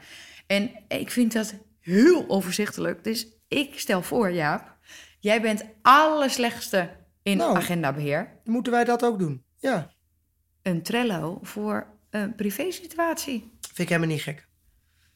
[0.47, 3.05] En ik vind dat heel overzichtelijk.
[3.05, 4.77] Dus ik stel voor, Jaap,
[5.21, 6.91] jij bent allerslechtste
[7.23, 7.57] in Nou.
[7.57, 8.41] agendabeheer.
[8.45, 9.45] Moeten wij dat ook doen?
[9.59, 9.93] Ja,
[10.63, 13.53] Een Trello voor een privésituatie.
[13.61, 14.47] vind ik helemaal niet gek.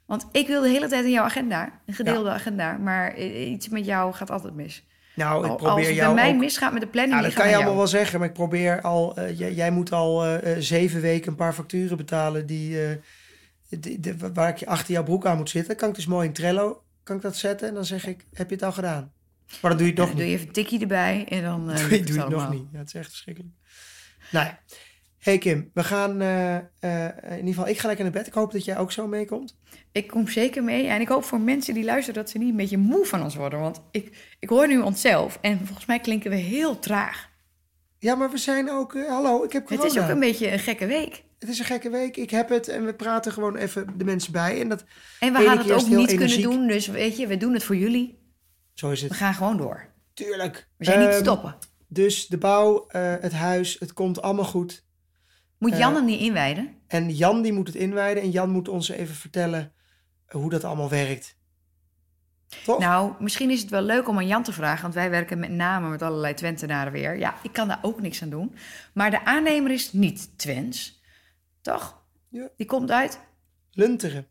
[0.06, 3.84] Want ik wil de hele tijd in jouw agenda, een gedeelde agenda, maar iets met
[3.86, 4.86] jou gaat altijd mis.
[5.14, 6.36] Nou, ik Al- probeer Als het bij jou mij ook...
[6.38, 7.76] misgaat met de planning, Ja, dat kan je allemaal jou.
[7.82, 9.16] wel zeggen, maar ik probeer al...
[9.16, 12.98] eh, jij, jij moet al eh, eh, zeven weken een paar facturen betalen die,
[13.68, 15.76] die- die- waar ik achter jouw broek aan moet zitten.
[15.76, 18.48] Kan ik dus mooi in Trello kan ik dat zetten en dan zeg ik, heb
[18.48, 19.12] je het al gedaan?
[19.62, 20.32] Maar dan doe je Ja, nog dan doe niet.
[20.32, 21.70] je even een tikkie erbij en dan...
[21.70, 22.64] eh, doe je, het doe je het nog niet.
[22.72, 23.54] Ja, het is echt verschrikkelijk.
[24.30, 24.58] Nou ja.
[25.18, 26.62] Hey Kim, we gaan eh, eh,
[27.22, 28.26] in ieder geval, ik ga lekker naar bed.
[28.26, 29.58] Ik hoop dat jij ook zo meekomt.
[29.92, 30.86] Ik kom zeker mee.
[30.86, 33.34] En ik hoop voor mensen die luisteren dat ze niet een beetje moe van ons
[33.34, 33.60] worden.
[33.60, 35.38] Want ik, ik hoor nu onszelf.
[35.40, 37.27] En volgens mij klinken we heel traag.
[37.98, 39.82] Ja, maar we zijn ook, eh, hallo, ik heb corona.
[39.86, 41.24] Het is ook een beetje een gekke week.
[41.38, 44.32] Het is een gekke week, ik heb het en we praten gewoon even de mensen
[44.32, 44.60] bij.
[44.60, 44.84] En dat,
[45.20, 46.66] En we hadden het ook niet kunnen doen.
[46.66, 48.18] Dus weet je, we doen het voor jullie.
[48.74, 49.16] zo is We het.
[49.16, 49.92] gaan gewoon door.
[50.14, 50.68] Tuurlijk.
[50.76, 51.56] We zijn niet te Ehm, stoppen.
[51.88, 54.86] Dus de bouw, eh, het huis, het komt allemaal goed.
[55.58, 56.74] Moet Jan eh, hem niet inwijden?
[56.86, 59.72] En Jan die moet het inwijden en Jan moet ons even vertellen
[60.26, 61.36] hoe dat allemaal werkt.
[62.64, 62.78] Toch?
[62.78, 64.82] Nou, misschien is het wel leuk om aan Jan te vragen.
[64.82, 67.18] Want wij werken met name met allerlei Twentenaren weer.
[67.18, 68.54] Ja, ik kan daar ook niks aan doen.
[68.92, 71.02] Maar de aannemer is niet Twents.
[71.62, 72.02] Toch?
[72.28, 72.48] Ja.
[72.56, 73.20] Die komt uit
[73.72, 74.26] Lunteren.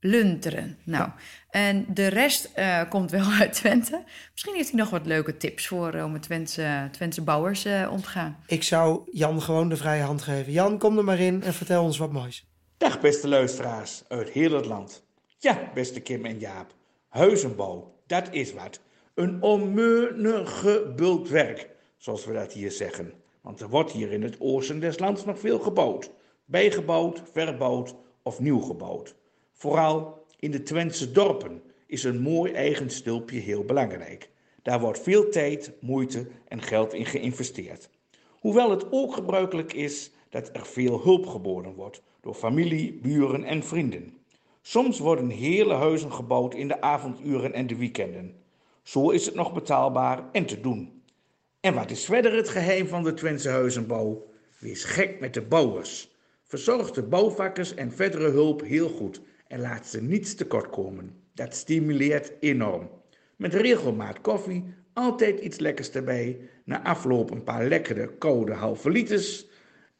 [0.00, 0.78] Lunteren.
[0.84, 1.10] Nou,
[1.50, 4.04] en de rest eh, komt wel uit Twente.
[4.32, 7.88] Misschien heeft hij nog wat leuke tips voor eh, om met Twentse, Twentse bouwers eh,
[7.92, 8.36] om te gaan.
[8.46, 10.52] Ik zou Jan gewoon de vrije hand geven.
[10.52, 12.46] Jan, kom er maar in en vertel ons wat moois.
[12.76, 15.04] Dag beste luisteraars uit heel het land.
[15.38, 16.74] Ja, beste Kim en Jaap.
[17.16, 18.80] Huizenbouw, dat is wat.
[19.14, 23.12] Een onmeunige bult werk, zoals we dat hier zeggen.
[23.40, 26.10] Want er wordt hier in het oosten des lands nog veel gebouwd.
[26.44, 29.14] Bijgebouwd, verbouwd of nieuw gebouwd.
[29.52, 34.30] Vooral in de Twentse dorpen is een mooi eigen stulpje heel belangrijk.
[34.62, 37.90] Daar wordt veel tijd, moeite en geld in geïnvesteerd.
[38.40, 43.62] Hoewel het ook gebruikelijk is dat er veel hulp geboden wordt door familie, buren en
[43.62, 44.18] vrienden.
[44.68, 48.34] Soms worden hele huizen gebouwd in de avonduren en de weekenden.
[48.82, 51.02] Zo is het nog betaalbaar en te doen.
[51.60, 54.26] En wat is verder het geheim van de Twentse huizenbouw?
[54.58, 56.10] Wees gek met de bouwers.
[56.42, 61.20] Verzorg de bouwvakkers en verdere hulp heel goed en laat ze niets tekort komen.
[61.34, 62.90] Dat stimuleert enorm.
[63.36, 69.46] Met regelmaat koffie, altijd iets lekkers erbij, na afloop een paar lekkere koude halve liters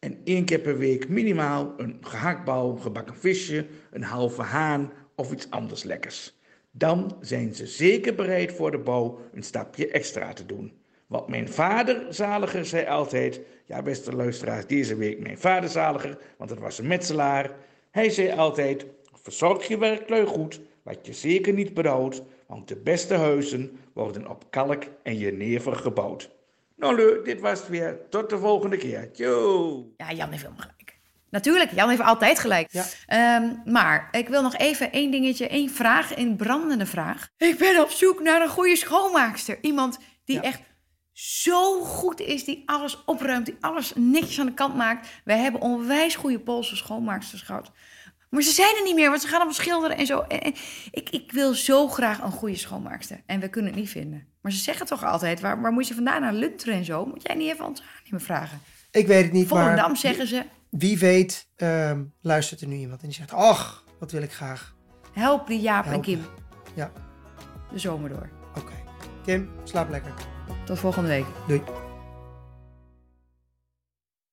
[0.07, 5.51] en één keer per week minimaal een gehaktbal, gebakken visje, een halve haan of iets
[5.51, 6.39] anders lekkers.
[6.71, 10.73] Dan zijn ze zeker bereid voor de bouw een stapje extra te doen.
[11.07, 13.41] Want mijn vader, zaliger, zei altijd...
[13.65, 17.51] Ja, beste luisteraars, deze week mijn vader zaliger, want het was een metselaar.
[17.91, 22.23] Hij zei altijd, verzorg je werklui goed, wat je zeker niet berouwt...
[22.47, 26.36] want de beste huizen worden op kalk en jenever gebouwd.
[26.77, 27.99] Nou, leuk, dit was het weer.
[28.11, 29.13] Tot de volgende keer.
[29.13, 29.85] Tjoe!
[29.97, 30.99] Ja, Jan heeft helemaal gelijk.
[31.31, 32.73] Natuurlijk, Jan heeft altijd gelijk.
[32.73, 32.85] Ja.
[33.07, 37.29] Ehm, maar ik wil nog even één dingetje, één vraag, een brandende vraag.
[37.37, 39.59] Ik ben op zoek naar een goede schoonmaakster.
[39.61, 40.43] Iemand die Ja.
[40.43, 40.61] echt
[41.13, 45.09] zo goed is, die alles opruimt, die alles netjes aan de kant maakt.
[45.25, 47.71] Wij hebben onwijs goede Poolse schoonmaaksters gehad.
[48.31, 50.21] Maar ze zijn er niet meer, want ze gaan allemaal schilderen en zo.
[50.21, 50.55] En, en
[50.91, 53.23] ik, ik wil zo graag een goede schoonmaakster.
[53.27, 54.27] En we kunnen het niet vinden.
[54.41, 57.07] Maar ze zeggen toch altijd, waar, waar moet je vandaan naar Lunteren en zo?
[57.07, 58.61] Moet jij niet even ons aannemer vragen?
[58.91, 63.01] Ik weet het niet, Volendam maar zeggen ze, wie weet ehm, luistert er nu iemand
[63.01, 63.33] en die zegt...
[63.33, 64.75] ach, wat wil ik graag.
[65.13, 66.01] help die Jaap en.
[66.01, 66.21] Kim
[66.75, 66.93] Ja,
[67.73, 68.29] de zomer door.
[68.57, 68.73] oké.
[69.25, 70.13] Kim, slaap lekker.
[70.65, 71.27] Tot volgende week.
[71.47, 71.63] Doei.